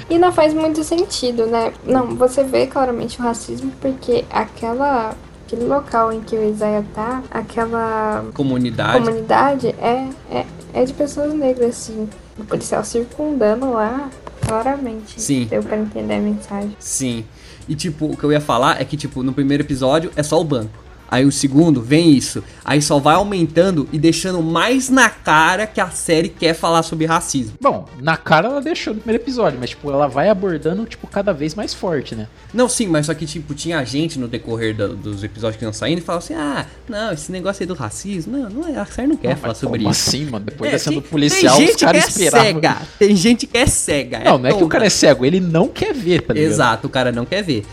[0.09, 1.73] E não faz muito sentido, né?
[1.85, 5.15] Não, você vê claramente o racismo porque aquela.
[5.47, 9.05] Aquele local em que o Isaiah tá, aquela Comunidade.
[9.05, 10.45] comunidade é, é,
[10.75, 12.09] é de pessoas negras, assim.
[12.37, 14.11] O policial circundando lá,
[14.45, 15.21] claramente.
[15.21, 15.47] Sim.
[15.49, 16.77] Deu pra entender a mensagem.
[16.81, 17.25] Sim.
[17.69, 20.41] E tipo, o que eu ia falar é que, tipo, no primeiro episódio é só
[20.41, 20.86] o banco.
[21.09, 22.43] Aí o segundo vem isso.
[22.65, 27.07] Aí só vai aumentando e deixando mais na cara que a série quer falar sobre
[27.07, 27.55] racismo.
[27.61, 31.33] Bom, na cara ela deixou no primeiro episódio, mas, tipo, ela vai abordando, tipo, cada
[31.33, 32.27] vez mais forte, né?
[32.53, 35.73] Não, sim, mas só que, tipo, tinha gente no decorrer da- dos episódios que iam
[35.73, 38.85] saindo e falava assim: ah, não, esse negócio aí do racismo, não, não é, a
[38.87, 40.09] série não quer Não, falar sobre como isso.
[40.09, 40.45] assim, mano?
[40.45, 42.47] Depois É, sendo tem- policial, tem os gente caras é esperavam.
[42.47, 42.77] cega.
[42.99, 44.19] Tem gente que é cega.
[44.25, 46.51] Não, não é que o cara é cego, ele não quer ver, tá ligado?
[46.51, 47.65] Exato, o cara não quer ver.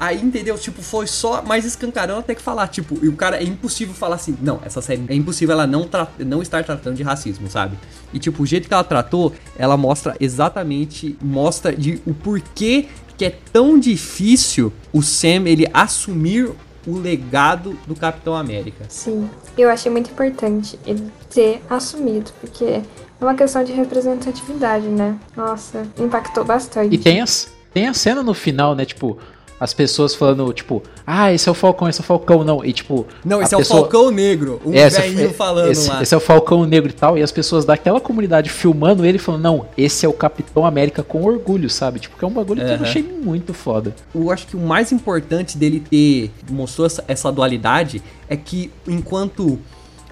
[0.00, 0.58] Aí, entendeu?
[0.58, 4.16] Tipo, foi só mais escancarando até que falar, tipo, e o cara é impossível falar
[4.16, 7.78] assim, não, essa série é impossível ela não, tra- não estar tratando de racismo, sabe?
[8.12, 13.24] E tipo, o jeito que ela tratou, ela mostra exatamente, mostra de o porquê que
[13.24, 16.50] é tão difícil o Sam ele assumir
[16.86, 18.84] o legado do Capitão América.
[18.88, 19.28] Sim.
[19.56, 22.82] Eu achei muito importante ele ter assumido, porque é
[23.20, 25.18] uma questão de representatividade, né?
[25.36, 26.94] Nossa, impactou bastante.
[26.94, 28.84] E tem, as, tem a cena no final, né?
[28.84, 29.18] Tipo,
[29.60, 32.64] as pessoas falando, tipo, ah, esse é o Falcão, esse é o Falcão, não.
[32.64, 33.06] E tipo.
[33.24, 36.02] Não, esse é pessoa- o Falcão Negro, um Essa- velhinho falando esse, lá.
[36.02, 39.42] esse é o Falcão Negro e tal, e as pessoas daquela comunidade filmando ele falando,
[39.42, 41.98] não, esse é o Capitão América com orgulho, sabe?
[41.98, 43.94] Tipo, que é um bagulho que eu achei muito foda.
[44.14, 49.58] eu acho que o mais importante dele ter mostrou essa, essa dualidade é que enquanto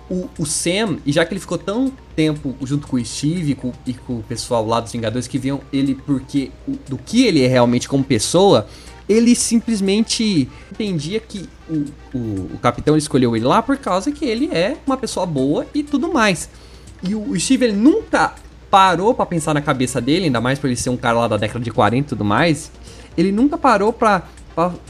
[0.09, 3.55] o, o Sam, e já que ele ficou tão tempo junto com o Steve e
[3.57, 7.26] com, e com o pessoal lá dos Vingadores que viam ele porque o- do que
[7.26, 8.66] ele é realmente como pessoa,
[9.09, 11.84] ele simplesmente entendia que o,
[12.16, 15.82] o, o capitão escolheu ele lá por causa que ele é uma pessoa boa e
[15.82, 16.48] tudo mais.
[17.02, 18.34] E o, Steve ele nunca
[18.70, 21.36] parou pra pensar na cabeça dele, ainda mais por ele ser um cara lá da
[21.36, 22.70] década de 40 e tudo mais.
[23.16, 24.22] Ele nunca parou pra,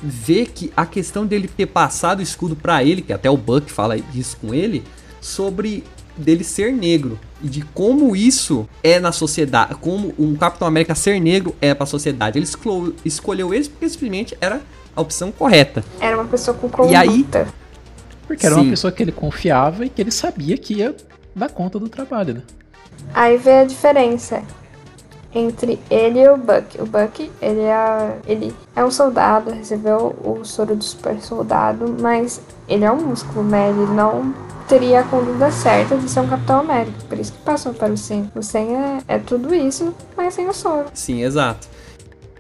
[0.03, 3.71] ver que a questão dele ter passado o escudo pra ele, que até o Buck
[3.71, 4.83] fala isso com ele,
[5.21, 5.85] sobre
[6.17, 11.21] dele ser negro e de como isso é na sociedade, como um Capitão América ser
[11.21, 12.39] negro é pra sociedade.
[12.39, 14.61] Ele escolheu, escolheu ele porque simplesmente era
[14.95, 15.85] a opção correta.
[16.01, 17.47] Era uma pessoa com E aí- conduta.
[18.27, 18.63] Porque era Sim.
[18.63, 20.97] uma pessoa que ele confiava e que ele sabia que ia
[21.35, 22.43] dar conta do trabalho, né?
[23.15, 24.43] Aí vê a diferença
[25.39, 26.81] entre ele e o Buck.
[26.81, 32.41] O Buck, ele é, ele é um soldado, recebeu o soro do super soldado, mas
[32.69, 33.69] ele é um músculo, né?
[33.71, 34.35] Ele não
[34.67, 36.97] teria a conduta certa de ser um Capitão América.
[37.09, 38.27] Por isso que passou para o Sam.
[38.35, 38.59] O Sam
[39.09, 40.87] é, é tudo isso, mas sem o soro.
[40.95, 41.69] Sim, exato.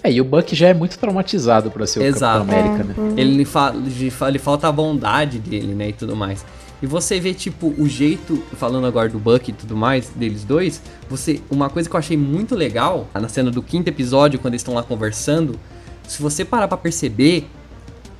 [0.02, 2.44] É, e o Buck já é muito traumatizado pra ser o Exato.
[2.46, 2.94] Capitão América, né?
[2.96, 3.14] Uhum.
[3.16, 6.44] Ele, fa ele fa- ele falta a bondade dele, né, e tudo mais.
[6.82, 10.82] E você vê, tipo, o jeito, falando agora do Buck e tudo mais, deles dois,
[11.08, 14.60] você, uma coisa que eu achei muito legal, na cena do quinto episódio, quando eles
[14.60, 15.58] estão lá conversando,
[16.06, 17.48] se você parar pra perceber,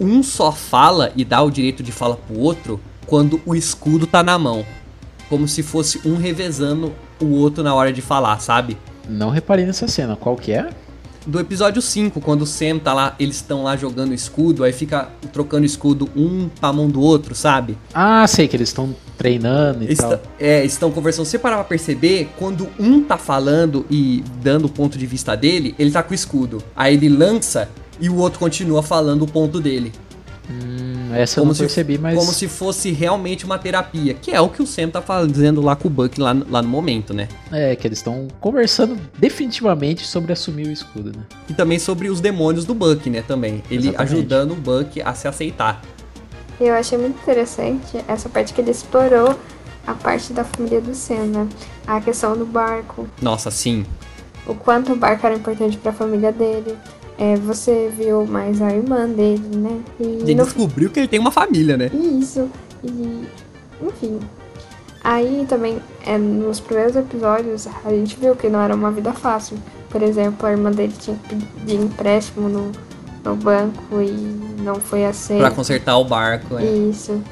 [0.01, 4.23] um só fala e dá o direito de fala pro outro quando o escudo tá
[4.23, 4.65] na mão.
[5.29, 8.77] como se fosse um revezando o outro na hora de falar, sabe?
[9.09, 10.17] Não reparei nessa cena.
[10.17, 10.71] Qual que é?
[11.27, 15.09] Do episódio 5, quando o Sam tá lá, eles estão lá jogando escudo, aí fica
[15.33, 17.77] trocando escudo um pra mão do outro, sabe?
[17.93, 20.21] Ah, sei que eles estão treinando e Está, tal.
[20.39, 21.25] é, estão conversando.
[21.25, 25.75] Você parar pra perceber, quando um tá falando e dando o ponto de vista dele,
[25.79, 26.63] ele tá com o escudo.
[26.77, 27.69] Aí ele lança
[28.01, 29.93] e o outro continua falando o ponto dele.
[31.15, 32.19] Essa eu não se, percebi, mas.
[32.19, 35.77] como se fosse realmente uma terapia, que é o que o Sam tá fazendo lá
[35.77, 37.29] com o Buck lá, lá no momento, né?
[37.53, 41.25] É, que eles estão conversando definitivamente sobre assumir o escudo, né?
[41.49, 43.23] E também sobre os demônios do Buck, né?
[43.23, 43.63] Também.
[43.71, 44.13] Ele Exatamente.
[44.15, 45.83] ajudando o Buck a se aceitar.
[46.61, 49.39] Eu achei muito interessante essa parte que ele explorou
[49.87, 51.49] a parte da família do Sam, né?
[51.87, 53.85] A questão do barco, Nossa, sim.
[54.47, 56.77] o quanto o barco era importante pra família dele.
[57.19, 59.81] É, você viu mais a irmã dele, né?
[59.99, 61.91] E Ele no descobriu que ele tem uma família, né?
[61.93, 62.49] Isso.
[62.85, 63.27] E,
[63.83, 64.21] enfim.
[65.03, 69.57] Aí também, é, nos primeiros episódios, a gente viu que não era uma vida fácil.
[69.89, 72.73] Por exemplo, a irmã dele tinha que pedir empréstimo no,
[73.25, 74.11] no banco e
[74.63, 75.41] não foi aceito.
[75.41, 76.65] Pra consertar o barco, né?
[76.65, 77.23] Isso.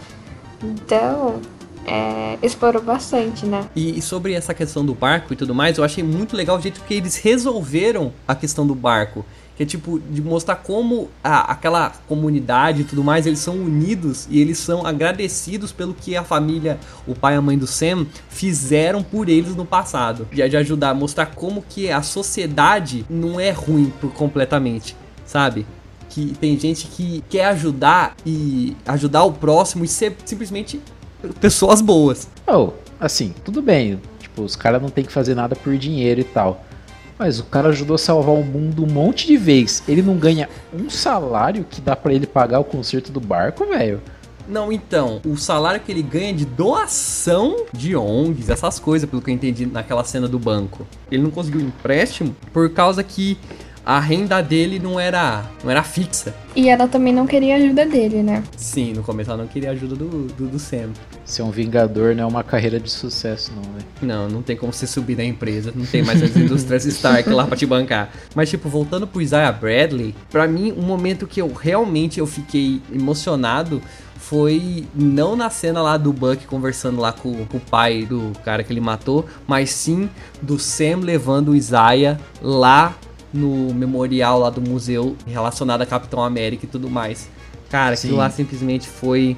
[0.62, 1.40] Então,
[1.86, 3.68] é, explorou bastante, né?
[3.74, 6.60] E, e sobre essa questão do barco e tudo mais, eu achei muito legal o
[6.60, 9.24] jeito que eles resolveram a questão do barco.
[9.56, 14.26] Que é tipo, de mostrar como a- aquela comunidade e tudo mais, eles são unidos
[14.28, 18.04] e eles são agradecidos pelo que a família, o pai e a mãe do Sam,
[18.28, 20.26] fizeram por eles no passado.
[20.32, 25.64] De, de ajudar mostrar como que a sociedade não é ruim por completamente, sabe?
[26.10, 30.80] Que tem gente que quer ajudar e ajudar o próximo e ser simplesmente
[31.40, 32.28] pessoas boas.
[32.46, 34.00] Oh, assim, tudo bem.
[34.18, 36.64] Tipo, os caras não tem que fazer nada por dinheiro e tal.
[37.18, 39.82] Mas o cara ajudou a salvar o mundo um monte de vezes.
[39.88, 44.00] Ele não ganha um salário que dá pra ele pagar o conserto do barco, velho.
[44.46, 49.30] Não, então, o salário que ele ganha de doação de ONGs, essas coisas, pelo que
[49.30, 50.86] eu entendi naquela cena do banco.
[51.10, 53.38] Ele não conseguiu empréstimo por causa que
[53.84, 56.34] a renda dele não era, não era fixa.
[56.56, 58.42] E ela também não queria ajuda dele, né?
[58.56, 60.90] Sim, no começo ela não queria a ajuda do, do, do Sam.
[61.24, 63.86] Ser um vingador não é uma carreira de sucesso, não, velho.
[64.00, 67.46] Não, não tem como você subir na empresa, não tem mais as indústrias Stark lá
[67.46, 68.10] pra te bancar.
[68.34, 72.80] Mas, tipo, voltando pro Isaiah Bradley, pra mim, um momento que eu realmente eu fiquei
[72.92, 73.82] emocionado
[74.16, 78.64] foi não na cena lá do Buck conversando lá com, com o pai do cara
[78.64, 80.08] que ele matou, mas sim
[80.40, 82.94] do Sam levando o Isaiah lá
[83.34, 87.28] no memorial lá do museu relacionado a Capitão América e tudo mais.
[87.68, 88.18] Cara, aquilo Sim.
[88.18, 89.36] lá simplesmente foi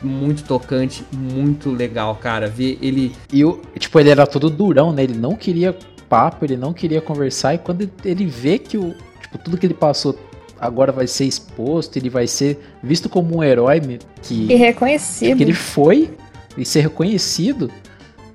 [0.00, 2.48] muito tocante, muito legal, cara.
[2.48, 5.02] Ver ele E o, tipo, ele era todo durão, né?
[5.02, 5.76] Ele não queria
[6.08, 7.54] papo, ele não queria conversar.
[7.54, 10.16] E quando ele vê que o, tipo, tudo que ele passou
[10.60, 15.36] agora vai ser exposto, ele vai ser visto como um herói E que, reconhecido.
[15.36, 16.10] que ele foi
[16.56, 17.68] e ser reconhecido,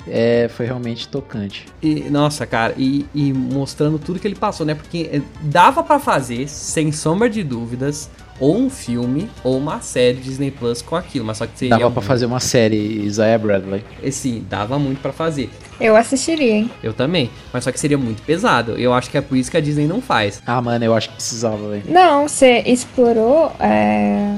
[0.09, 1.65] é, foi realmente tocante.
[1.81, 4.73] E, nossa, cara, e, e mostrando tudo que ele passou, né?
[4.75, 10.17] Porque eh, dava pra fazer, sem sombra de dúvidas, ou um filme ou uma série
[10.17, 11.75] Disney Plus com aquilo, mas só que seria.
[11.77, 13.83] Dava pra fazer uma série Isaiah Bradley.
[13.99, 15.49] muito- Sim, dava muito pra fazer.
[15.79, 16.71] Eu assistiria, hein?
[16.83, 18.71] Eu também, mas só que seria muito pesado.
[18.77, 20.41] Eu acho que é por isso que a Disney não faz.
[20.45, 21.83] Ah, mano, eu acho que precisava, velho.
[21.87, 24.35] Não, você explorou é,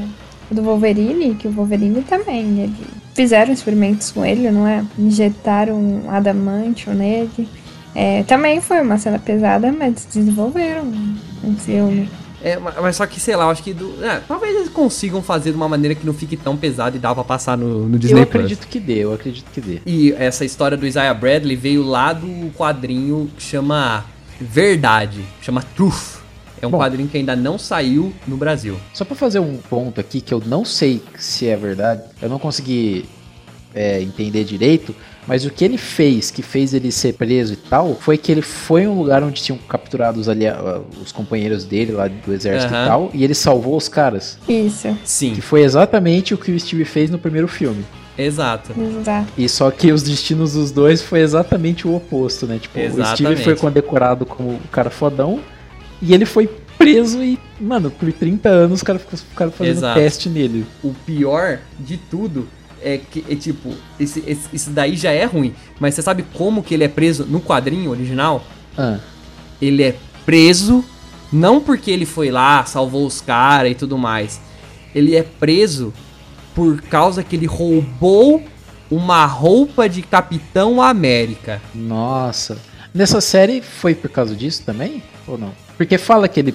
[0.50, 2.62] o do Wolverine, que o Wolverine também.
[2.62, 2.74] Ele,
[3.20, 4.82] fizeram experimentos com ele, não é?
[4.98, 7.50] Injetaram um adamantio nele.
[7.94, 12.10] É, também foi uma cena pesada, mas desenvolveram um, um filme.
[12.42, 13.74] É, ma- mas só que, sei lá, eu acho que.
[13.74, 17.00] Do, é, talvez eles consigam fazer de uma maneira que não fique tão pesado e
[17.00, 18.46] dá pra passar no, no Disney eu Plus.
[18.46, 19.82] acredito que dê, eu acredito que dê.
[19.86, 24.06] E essa história do Isaiah Bradley veio lá do quadrinho que chama
[24.40, 26.19] Verdade, chama Truth.
[26.62, 26.78] É um Bom.
[26.80, 28.78] quadrinho que ainda não saiu no Brasil.
[28.94, 32.38] Só pra fazer um ponto aqui que eu não sei se é verdade, eu não
[32.40, 33.06] consegui
[33.74, 34.96] é, entender direito,
[35.28, 38.42] mas o que ele fez, que fez ele ser preso e tal, foi que ele
[38.42, 40.58] foi em um lugar onde tinham capturado os, alia-
[41.02, 42.84] os companheiros dele lá do exército Aham.
[42.84, 44.40] e tal, e ele salvou os caras.
[44.50, 47.86] Isso, Sim, Que foi exatamente o que o Steve fez no primeiro filme.
[48.18, 48.74] exato.
[49.00, 49.28] exato.
[49.38, 52.58] E só que os destinos dos dois foi exatamente o oposto, né?
[52.60, 53.44] Tipo, o Steve Exatamente.
[53.44, 55.40] foi condecorado como o cara fodão
[56.02, 56.48] e ele foi
[56.78, 60.00] preso e, mano, por 30 anos os caras ficaram fazendo Exato.
[60.00, 60.66] teste nele.
[60.84, 62.48] O pior de tudo
[62.82, 65.54] é que, é tipo, esse, esse- isso daí já é ruim.
[65.80, 68.44] Mas você sabe como que ele é preso no quadrinho original?
[68.78, 69.00] Ah,
[69.62, 69.96] Ele é
[70.26, 70.86] preso
[71.34, 74.40] não porque ele foi lá, salvou os caras e tudo mais.
[74.96, 75.94] Ele é preso
[76.56, 78.42] por causa que ele roubou
[78.90, 81.62] uma roupa de Capitão América.
[81.76, 82.58] nossa.
[82.94, 85.04] Nessa série foi por causa disso também?
[85.28, 85.52] Ou não?
[85.80, 86.54] Porque fala que ele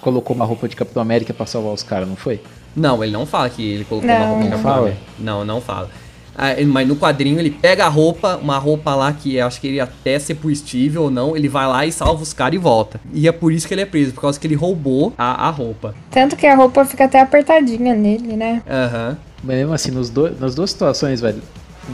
[0.00, 2.40] colocou uma roupa de Capitão América pra salvar os caras, não foi?
[2.74, 4.80] Não, ele não fala que ele colocou Não, uma roupa de não Capitão fala?
[4.86, 5.02] América.
[5.18, 5.90] Não, não fala.
[6.34, 9.78] Ah, mas no quadrinho ele pega a roupa, uma roupa lá que acho que ele
[9.78, 12.98] até ser por Steve ou não, ele vai lá e salva os caras e volta.
[13.12, 15.50] E é por isso que ele é preso, por causa que ele roubou a, a
[15.50, 15.94] roupa.
[16.10, 18.62] Tanto que a roupa fica até apertadinha nele, né?
[18.66, 19.18] Aham.
[19.44, 21.42] Mas mesmo assim, nos do, nas duas situações, velho,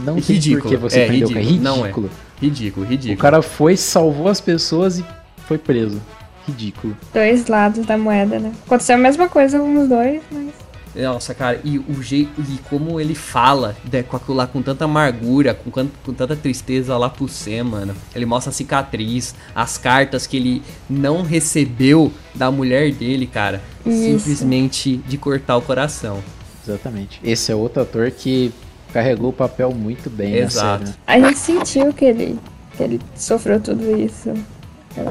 [0.05, 0.61] não tem Ridículo.
[0.63, 1.41] por que você É, prender o cara.
[1.41, 1.63] ridículo.
[1.65, 1.79] Não é.
[1.89, 2.09] Ridículo.
[2.41, 3.15] Ridículo, ridículo.
[3.15, 5.05] O cara foi, salvou as pessoas e
[5.45, 6.01] foi preso.
[6.49, 6.97] Ridículo.
[7.13, 8.51] Dois lados da moeda, né?
[8.65, 10.49] Aconteceu a mesma coisa com os dois, mas.
[10.95, 12.41] Nossa, cara, e o jeito.
[12.41, 16.97] E como ele fala né, com aquilo lá com tanta amargura, com, com tanta tristeza
[16.97, 17.95] lá pro Sam, mano.
[18.15, 23.61] Ele mostra a cicatriz, as cartas que ele não recebeu da mulher dele, cara.
[23.85, 24.19] Isso.
[24.19, 26.21] Simplesmente de cortar o coração.
[26.67, 27.19] Exatamente.
[27.23, 28.51] Esse é outro ator que
[28.91, 30.93] carregou o papel muito bem Exato.
[31.05, 32.39] A gente sentiu que ele,
[32.75, 34.33] que ele sofreu tudo isso.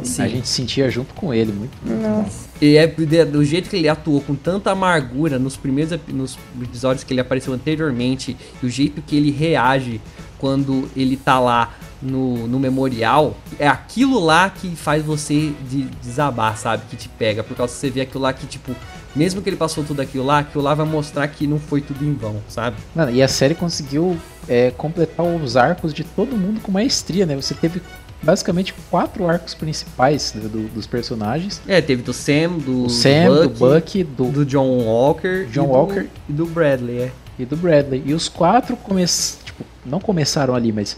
[0.03, 0.23] Sim.
[0.23, 1.73] A gente sentia junto com ele muito.
[1.85, 2.49] Nossa.
[2.61, 7.13] E é do jeito que ele atuou com tanta amargura nos primeiros nos episódios que
[7.13, 10.01] ele apareceu anteriormente, e o jeito que ele reage
[10.39, 16.57] quando ele tá lá no, no memorial, é aquilo lá que faz você de, desabar,
[16.57, 16.85] sabe?
[16.89, 17.43] Que te pega.
[17.43, 18.75] Por causa que você vê aquilo lá que, tipo,
[19.15, 22.05] mesmo que ele passou tudo aquilo lá, aquilo lá vai mostrar que não foi tudo
[22.05, 22.77] em vão, sabe?
[22.95, 24.17] Mano, e a série conseguiu
[24.49, 27.35] é, completar os arcos de todo mundo com maestria, né?
[27.35, 27.83] Você teve
[28.23, 31.61] basicamente quatro arcos principais né, do- dos personagens.
[31.67, 35.65] É, teve do Sam, do, O Sam, do Bucky, Bucky, do, do John Walker, John
[35.65, 36.07] e do- Walker.
[36.29, 37.13] e do Bradley, é.
[37.39, 38.03] e do Bradley.
[38.05, 39.05] E os quatro come...
[39.07, 40.97] tipo, não começaram ali, mas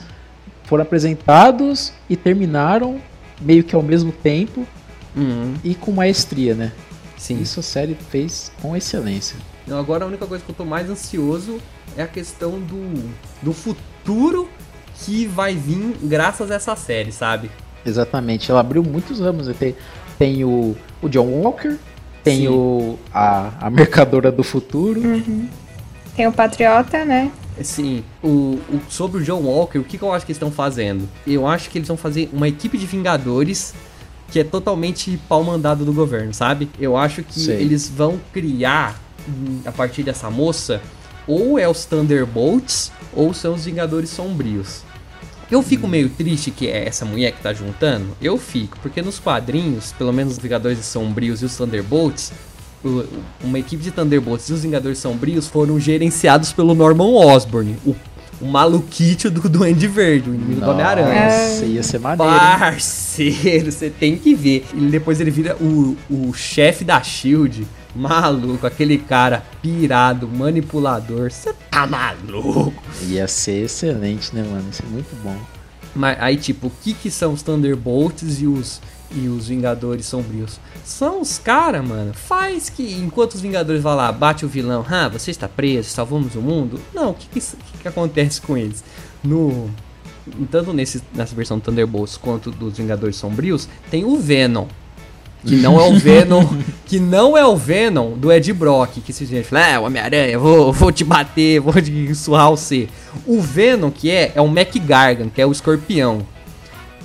[0.64, 3.00] foram apresentados e terminaram
[3.40, 4.66] meio que ao mesmo tempo
[5.16, 6.70] Uhum, e com maestria, né?
[7.18, 7.40] sim.
[7.42, 9.36] Isso a série fez com excelência.
[9.66, 11.58] Então, agora a única coisa que eu tô mais ansioso
[11.96, 13.10] é a questão do,
[13.42, 14.48] do futuro
[15.04, 17.50] que vai vir graças a essa série, sabe?
[17.84, 19.48] Exatamente, ela abriu muitos ramos.
[19.58, 19.74] Tem,
[20.18, 21.76] tem o, o John Walker,
[22.22, 22.48] tem Sim.
[22.48, 25.00] o, a, a Mercadora do Futuro.
[26.14, 27.30] Tem o Patriota, né?
[27.58, 30.50] Assim, o, o- sobre o John Walker, o que, que eu acho que eles estão
[30.50, 31.08] fazendo?
[31.26, 33.74] Eu acho que eles vão fazer uma equipe de Vingadores
[34.30, 36.68] que é totalmente pau mandado do governo, sabe?
[36.78, 37.56] Eu acho que Sei.
[37.60, 40.80] eles vão criar, hum, a partir dessa moça,
[41.26, 44.82] ou é os Thunderbolts, ou são os Vingadores Sombrios.
[45.50, 48.16] Eu fico meio triste que é essa mulher que tá juntando.
[48.22, 52.32] Eu fico, porque nos quadrinhos, pelo menos os Vingadores Sombrios e os Thunderbolts,
[53.42, 57.96] uma equipe de Thunderbolts e os Vingadores Sombrios foram gerenciados pelo Norman Osborn, o,
[58.40, 61.24] o maluquite do Duende Verde, o inimigo do Homem-Aranha.
[61.24, 62.32] Nossa, ia ser maneiro.
[62.32, 64.64] Parceiro, você tem que ver.
[64.72, 67.66] E depois ele vira o, o chefe da Shield.
[67.94, 71.30] Maluco, aquele cara pirado, manipulador.
[71.30, 72.82] Você tá maluco?
[73.02, 74.68] Ia ser excelente, né, mano?
[74.70, 75.36] Isso é muito bom.
[75.94, 78.80] Mas aí, tipo, o que que são os Thunderbolts e os,
[79.10, 80.60] e os Vingadores Sombrios?
[80.84, 82.14] São os caras, mano.
[82.14, 86.34] Faz que enquanto os Vingadores vão lá, bate o vilão, ah, você está preso, salvamos
[86.36, 86.80] o mundo.
[86.94, 88.84] Não, o que que, que que acontece com eles?
[89.22, 89.70] No.
[90.50, 94.66] Tanto nesse, nessa versão do Thunderbolts quanto dos Vingadores Sombrios, tem o Venom.
[95.44, 96.46] Que não é o Venom.
[96.86, 99.00] que não é o Venom do Ed Brock.
[99.04, 102.88] Que se gente fala, ah, o Homem-Aranha, vou, vou te bater, vou te surrar você.
[103.26, 106.26] O Venom que é, é o Mac Gargan, que é o escorpião.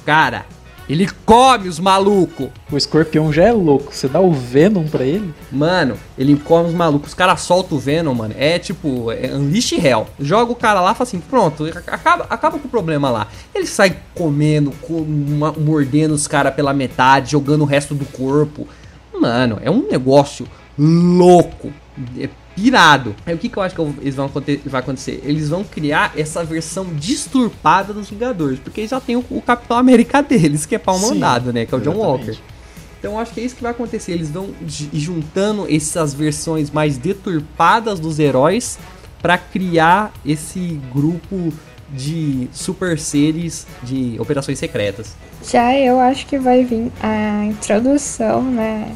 [0.05, 0.45] Cara,
[0.87, 2.49] ele come os malucos.
[2.71, 3.93] O escorpião já é louco.
[3.93, 5.33] Você dá o Venom pra ele?
[5.51, 7.09] Mano, ele come os malucos.
[7.09, 8.35] Os caras soltam o Venom, mano.
[8.37, 10.05] É tipo, é Unleash Hell.
[10.19, 13.27] Joga o cara lá e fala assim: pronto, acaba, acaba com o problema lá.
[13.53, 18.67] Ele sai comendo, com uma- mordendo os caras pela metade, jogando o resto do corpo.
[19.19, 21.71] Mano, é um negócio louco.
[22.19, 23.15] É pirado.
[23.25, 24.31] Aí o que, que eu acho que eles vão
[24.65, 25.21] vai acontecer?
[25.23, 28.59] Eles vão criar essa versão disturpada dos Vingadores.
[28.59, 31.65] Porque eles já tem o, o Capitão América deles, que é pau mandado, né?
[31.65, 32.27] Que é o John exatamente.
[32.29, 32.39] Walker.
[32.99, 34.13] Então eu acho que é isso que vai acontecer.
[34.13, 38.79] Eles vão ju- juntando essas versões mais deturpadas dos heróis
[39.21, 41.53] pra criar esse grupo
[41.93, 45.13] de super seres de operações secretas.
[45.47, 48.91] Já eu acho que vai vir a introdução, né?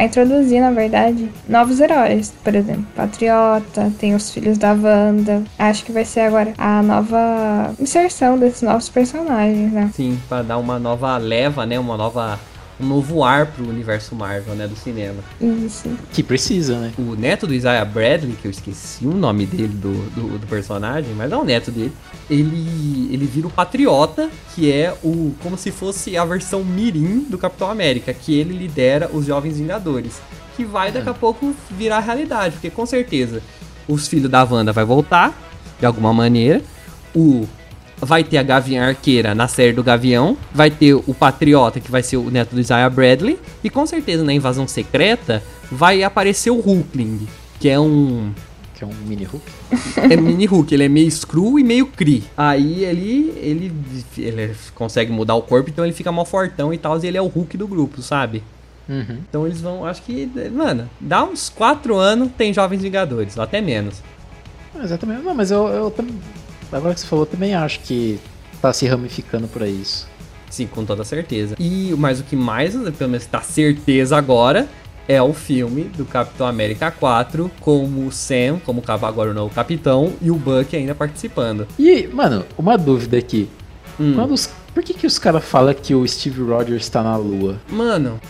[0.00, 2.32] A introduzir, na verdade, novos heróis.
[2.42, 5.42] Por exemplo, Patriota, tem os filhos da Wanda.
[5.58, 9.90] Acho que vai ser agora a nova inserção desses novos personagens, né?
[9.92, 11.78] Sim, pra dar uma nova leva, né?
[11.78, 12.40] Uma nova
[12.80, 15.22] um novo ar pro universo Marvel, né, do cinema.
[15.40, 15.90] Isso.
[16.12, 16.92] Que precisa, né?
[16.98, 21.12] O neto do Isaiah Bradley, que eu esqueci o nome dele do, do, do personagem,
[21.14, 21.92] mas é o neto dele.
[22.28, 27.38] Ele, ele vira o Patriota, que é o como se fosse a versão mirim do
[27.38, 30.20] Capitão América, que ele lidera os Jovens Vingadores.
[30.56, 33.42] Que vai daqui a pouco virar realidade, porque com certeza
[33.88, 35.36] os filhos da Wanda vai voltar,
[35.78, 36.62] de alguma maneira.
[37.14, 37.46] O
[38.00, 42.02] vai ter a Gavião Arqueira na série do Gavião, vai ter o Patriota, que vai
[42.02, 46.60] ser o neto do Isaiah Bradley, e com certeza na Invasão Secreta vai aparecer o
[46.60, 47.26] Hulkling,
[47.58, 48.32] que é um
[48.74, 49.44] que é um mini Hulk.
[50.10, 52.24] é mini Hulk, ele é meio Screw e meio Kree.
[52.34, 53.72] Aí ele, ele,
[54.16, 57.20] ele consegue mudar o corpo, então ele fica mal fortão e tal, e ele é
[57.20, 58.42] o Hulk do grupo, sabe?
[58.88, 59.18] Uhum.
[59.28, 63.60] Então eles vão, acho que, mano, dá uns 4 anos, tem Jovens Vingadores, ou até
[63.60, 64.02] menos.
[64.82, 65.22] Exatamente.
[65.22, 66.14] Não, mas eu, eu também.
[66.72, 68.18] Agora que você falou, também acho que
[68.60, 70.08] tá se ramificando pra isso.
[70.48, 71.54] Sim, com toda certeza.
[71.58, 74.68] E mas o que mais, pelo menos tá certeza agora,
[75.08, 80.12] é o filme do Capitão América 4, com o Sam, como agora o novo capitão,
[80.20, 81.66] e o Buck ainda participando.
[81.78, 83.48] E, mano, uma dúvida aqui.
[83.98, 84.14] Hum.
[84.14, 87.60] Quando os, por que, que os caras falam que o Steve Rogers tá na lua?
[87.68, 88.20] Mano,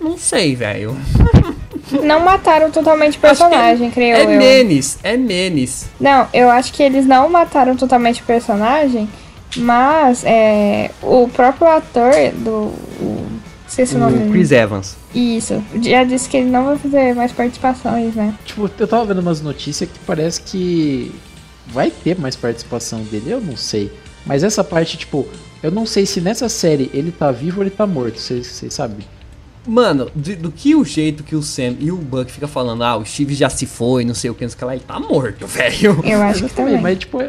[0.00, 0.96] não sei, velho.
[1.90, 4.30] Não mataram totalmente o personagem, é, creio é eu.
[4.30, 5.86] É Menes, é Menes.
[6.00, 9.08] Não, eu acho que eles não mataram totalmente o personagem,
[9.56, 12.72] mas é, o próprio ator do.
[13.00, 13.26] O,
[13.68, 14.30] esqueci o nome.
[14.30, 14.96] Chris Evans.
[15.14, 15.62] Isso.
[15.82, 18.34] Já disse que ele não vai fazer mais participações, né?
[18.44, 21.14] Tipo, eu tava vendo umas notícias que parece que
[21.68, 23.92] vai ter mais participação dele, eu não sei.
[24.24, 25.26] Mas essa parte, tipo,
[25.62, 29.06] eu não sei se nessa série ele tá vivo ou ele tá morto, vocês sabem?
[29.66, 32.96] Mano, do, do, que o jeito que o Sam e o Buck fica falando, ah,
[32.96, 34.84] o Steve já se foi, não sei o que, não sei o que lá, ele
[34.86, 36.00] tá morto, velho.
[36.04, 36.80] Eu acho que também.
[36.80, 37.20] Mas, tipo,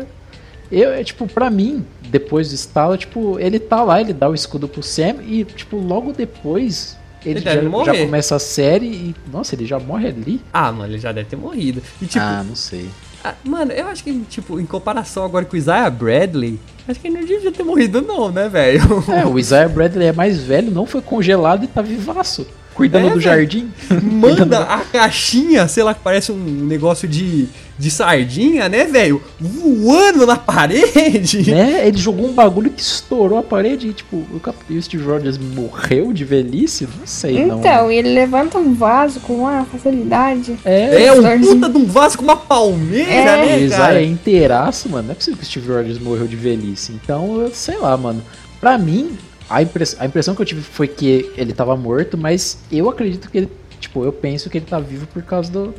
[0.71, 4.35] eu, é, tipo, pra mim, depois do estalo, tipo, ele tá lá, ele dá o
[4.35, 9.15] escudo pro Sam e, tipo, logo depois ele, ele já, já, começa a série e,
[9.31, 10.41] nossa, ele já morre ali?
[10.53, 11.81] Ah, mano, ele já deve ter morrido.
[12.01, 12.89] E, tipo, ah, não sei.
[13.27, 16.57] Ah, mano, eu acho que, tipo, em comparação agora com o Isaiah Bradley,
[16.87, 19.03] acho que ele não devia ter morrido, não, né, velho?
[19.11, 22.47] É, o Isaiah Bradley é mais velho, não foi congelado e tá vivaço.
[22.77, 23.71] Cuidando é, do jardim.
[24.03, 29.19] Manda a caixinha, sei lá, que parece um negócio de, de sardinha, né, velho?
[29.39, 31.49] Voando na parede.
[31.49, 31.81] Né?
[31.89, 36.23] Ele jogou um bagulho que estourou a parede e, tipo, o Steve Rogers morreu de
[36.23, 36.87] velhice?
[36.99, 37.59] Não sei, então, não.
[37.59, 40.55] Então, ele levanta um vaso com uma facilidade.
[40.63, 43.45] É, é um puta de um vaso com uma palmeira, é.
[43.45, 43.99] né, Exato, cara?
[43.99, 45.05] é inteiraço, mano.
[45.05, 46.93] Não é possível que o Steve Rogers morreu de velhice.
[46.93, 48.21] Então, eu sei lá, mano.
[48.59, 49.17] Pra mim,
[49.49, 53.29] a, impress, a impressão que eu tive foi que ele tava morto, mas eu acredito
[53.29, 53.51] que ele.
[53.79, 55.73] Tipo, eu penso que ele tá vivo por causa do,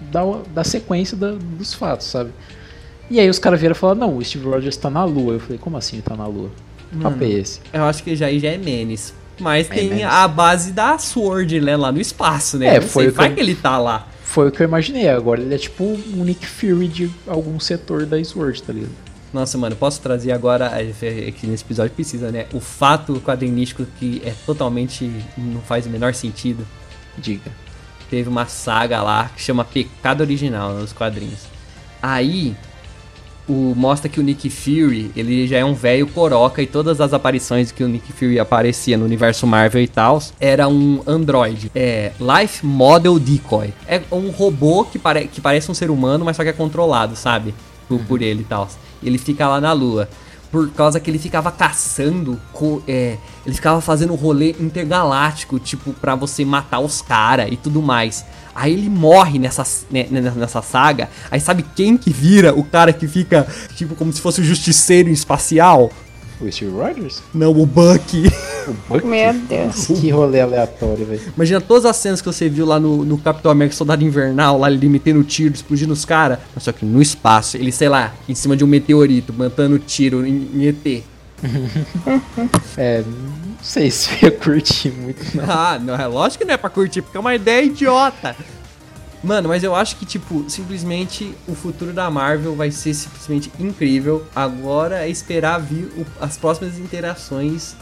[0.00, 2.30] da, da sequência da, dos fatos, sabe?
[3.10, 5.34] E aí os caras vieram e falaram, não, o Steve Rogers tá na lua.
[5.34, 6.50] Eu falei, como assim ele tá na lua?
[6.90, 7.60] Que papo é esse?
[7.72, 9.14] Eu acho que já, já é Menes.
[9.40, 10.04] Mas é tem Menes.
[10.04, 12.76] a base da Sword, né, lá no espaço, né?
[12.76, 14.08] É, foi sei, vai que, que ele tá lá.
[14.22, 15.08] Foi o que eu imaginei.
[15.08, 19.07] Agora ele é tipo um Nick Fury de algum setor da Sword, tá ligado?
[19.32, 20.70] Nossa, mano, posso trazer agora,
[21.38, 22.46] que nesse episódio precisa, né?
[22.52, 25.10] O fato quadrinístico que é totalmente.
[25.36, 26.66] não faz o menor sentido.
[27.16, 27.50] Diga.
[28.08, 31.40] Teve uma saga lá que chama Pecado Original nos quadrinhos.
[32.00, 32.56] Aí,
[33.46, 37.12] o, mostra que o Nick Fury, ele já é um velho coroca e todas as
[37.12, 41.70] aparições que o Nick Fury aparecia no universo Marvel e tal, era um android.
[41.74, 43.74] É, Life Model Decoy.
[43.86, 47.14] É um robô que, pare, que parece um ser humano, mas só que é controlado,
[47.14, 47.54] sabe?
[47.86, 48.68] Por, por ele e tal
[49.02, 50.08] ele fica lá na lua.
[50.50, 52.40] Por causa que ele ficava caçando,
[52.86, 58.24] é, ele ficava fazendo rolê intergaláctico, tipo, para você matar os caras e tudo mais.
[58.54, 61.10] Aí ele morre nessa, né, nessa saga.
[61.30, 63.46] Aí sabe quem que vira o cara que fica,
[63.76, 65.92] tipo, como se fosse o justiceiro espacial?
[66.40, 67.20] O Steve Rogers?
[67.34, 68.30] Não, o Bucky.
[68.68, 69.06] O Bucky?
[69.06, 69.86] Meu Deus.
[69.86, 71.20] Que rolê aleatório, velho.
[71.34, 74.70] Imagina todas as cenas que você viu lá no, no Capitão América Soldado Invernal, lá
[74.70, 76.38] ele metendo tiro, explodindo os caras.
[76.58, 80.48] Só que no espaço, ele, sei lá, em cima de um meteorito, mantendo tiro em,
[80.54, 81.02] em ET.
[82.76, 85.44] é, não sei se eu ia curtir muito, não.
[85.44, 88.36] Ah, não, é lógico que não é pra curtir, porque é uma ideia idiota.
[89.22, 94.24] Mano, mas eu acho que, tipo, simplesmente o futuro da Marvel vai ser simplesmente incrível.
[94.34, 97.74] Agora é esperar vir o, as próximas interações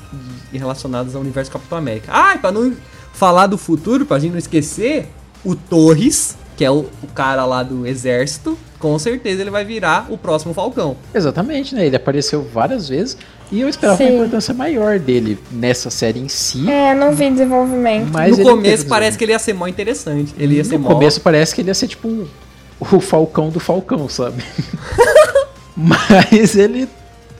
[0.52, 2.10] relacionadas ao universo Capitão América.
[2.12, 2.74] Ah, e pra não
[3.12, 5.08] falar do futuro, pra gente não esquecer,
[5.44, 10.06] o Torres, que é o, o cara lá do exército, com certeza ele vai virar
[10.10, 10.96] o próximo Falcão.
[11.14, 11.86] Exatamente, né?
[11.86, 13.16] Ele apareceu várias vezes.
[13.50, 14.04] E eu esperava Sim.
[14.04, 16.68] uma importância maior dele nessa série em si.
[16.68, 18.08] É, não vi desenvolvimento.
[18.12, 20.34] Mas no começo parece que ele ia ser mó interessante.
[20.36, 20.88] Ele ia no ser mó...
[20.88, 22.26] começo parece que ele ia ser tipo
[22.80, 24.42] o Falcão do Falcão, sabe?
[25.76, 26.88] Mas ele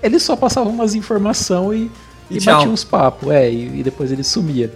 [0.03, 1.91] ele só passava umas informações
[2.30, 4.72] e, e, e batia uns papos, é, e, e, depois ele sumia.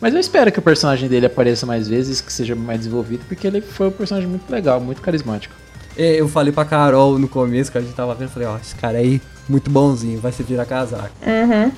[0.00, 3.46] Mas eu espero que o personagem dele apareça mais vezes, que seja mais desenvolvido, porque
[3.46, 5.54] ele foi um personagem muito legal, muito carismático.
[5.96, 8.74] É, eu falei pra Carol no começo, que a gente tava vendo, falei, ó, esse
[8.74, 11.10] cara aí muito bonzinho, vai se virar casaco.
[11.24, 11.70] Uhum.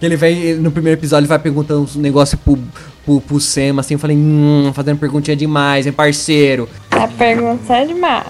[0.00, 2.58] Ele vai, no primeiro episódio, ele vai perguntando uns negócios pro,
[3.04, 6.68] pro, pro Sema, assim, eu falei, hum, fazendo perguntinha demais, hein, parceiro.
[6.90, 8.26] Tá perguntando demais.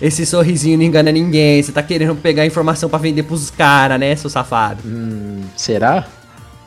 [0.00, 4.14] Esse sorrisinho não engana ninguém, você tá querendo pegar informação para vender pros caras, né,
[4.16, 4.82] seu safado?
[4.86, 6.06] Hum, será?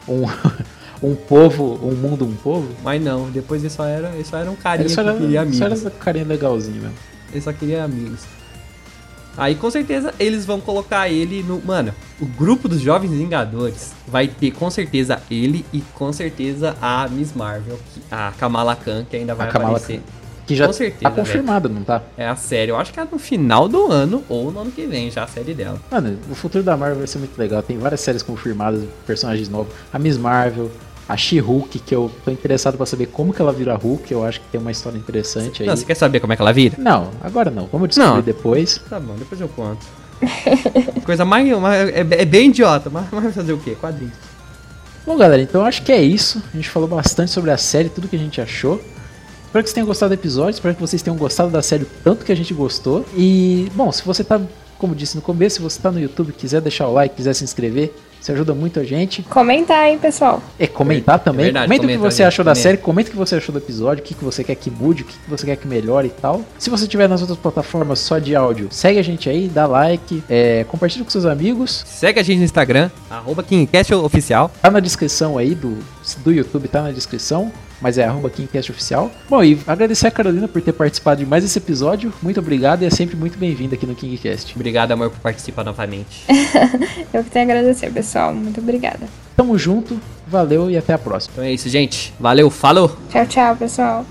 [0.08, 0.26] Um,
[1.02, 2.68] um povo, um mundo, um povo.
[2.84, 5.18] Mas não, depois ele só era, ele só era um carinha Ele só que era,
[5.18, 5.58] queria amigos.
[5.58, 7.15] só era um carinha legalzinho mesmo.
[7.36, 8.22] Ele só queria amigos.
[9.38, 11.62] Aí com certeza eles vão colocar ele no.
[11.62, 17.08] Mano, o grupo dos Jovens Vingadores vai ter com certeza ele e com certeza a
[17.10, 17.78] Miss Marvel,
[18.10, 20.02] a Kamala Khan, que ainda vai A Kamala aparecer.
[20.48, 22.04] Que já Com certeza, tá confirmado, não tá?
[22.16, 22.70] É a série.
[22.72, 25.28] Eu acho que é no final do ano ou no ano que vem, já a
[25.28, 25.82] série dela.
[25.92, 27.64] Mano, o futuro da Marvel vai ser muito legal.
[27.64, 29.74] Tem várias séries confirmadas, personagens novos.
[29.92, 30.72] A Miss Marvel,
[31.08, 34.12] a She-Hulk, que eu tô interessado pra saber como que ela vira Hulk.
[34.12, 35.68] Eu acho que tem uma história interessante aí.
[35.70, 36.76] Não, você quer saber como é que ela vira?
[36.80, 37.68] Não, agora não.
[37.72, 38.22] Vamos descobrir Não.
[38.22, 38.82] depois.
[38.90, 39.86] Tá bom, depois eu conto.
[41.06, 41.48] Coisa mais.
[41.60, 43.76] mais- é, é bem idiota, mas vai fazer o quê?
[43.80, 44.14] Quadrinhos.
[45.06, 46.42] Bom, galera, então eu acho que é isso.
[46.52, 48.82] A gente falou bastante sobre a série, tudo que a gente achou.
[49.46, 52.26] Espero que vocês tenham gostado do episódio, espero que vocês tenham gostado da série tanto
[52.26, 53.06] que a gente gostou.
[53.16, 54.42] E, bom, se você tá,
[54.80, 57.44] como disse no começo, se você tá no YouTube, quiser deixar o like, quiser se
[57.44, 57.94] inscrever,
[58.26, 59.22] isso ajuda muito a gente.
[59.22, 60.42] Comenta aí, pessoal.
[60.58, 61.46] É, comentar também.
[61.46, 62.64] verdade, comenta o que comenta, você achou da comenta.
[62.64, 65.04] série, comenta o que você achou do episódio, o que, que você quer que mude,
[65.04, 66.42] o que, que você quer que melhore e tal.
[66.58, 70.24] Se você estiver nas outras plataformas só de áudio, segue a gente aí, dá like,
[70.28, 71.84] é, compartilha com seus amigos.
[71.86, 74.50] Segue a gente no Instagram, arroba KingCast Oficial.
[74.60, 75.78] Tá na descrição aí do,
[76.24, 77.52] do YouTube, tá na descrição.
[77.82, 79.12] Mas é arroba KingCast Oficial.
[79.30, 82.14] Bom, e agradecer a Carolina por ter participado de mais esse episódio.
[82.22, 84.54] Muito obrigado e é sempre muito bem-vinda aqui no KingCast.
[84.56, 86.26] Obrigado, amor, por participar novamente.
[87.14, 88.34] Eu que tenho a agradecer, pessoal.
[88.34, 89.08] Muito obrigada.
[89.36, 91.34] Tamo junto, valeu e até a próxima.
[91.34, 92.14] Então é isso, gente.
[92.20, 92.96] Valeu, falou!
[93.10, 94.06] Tchau, tchau, pessoal.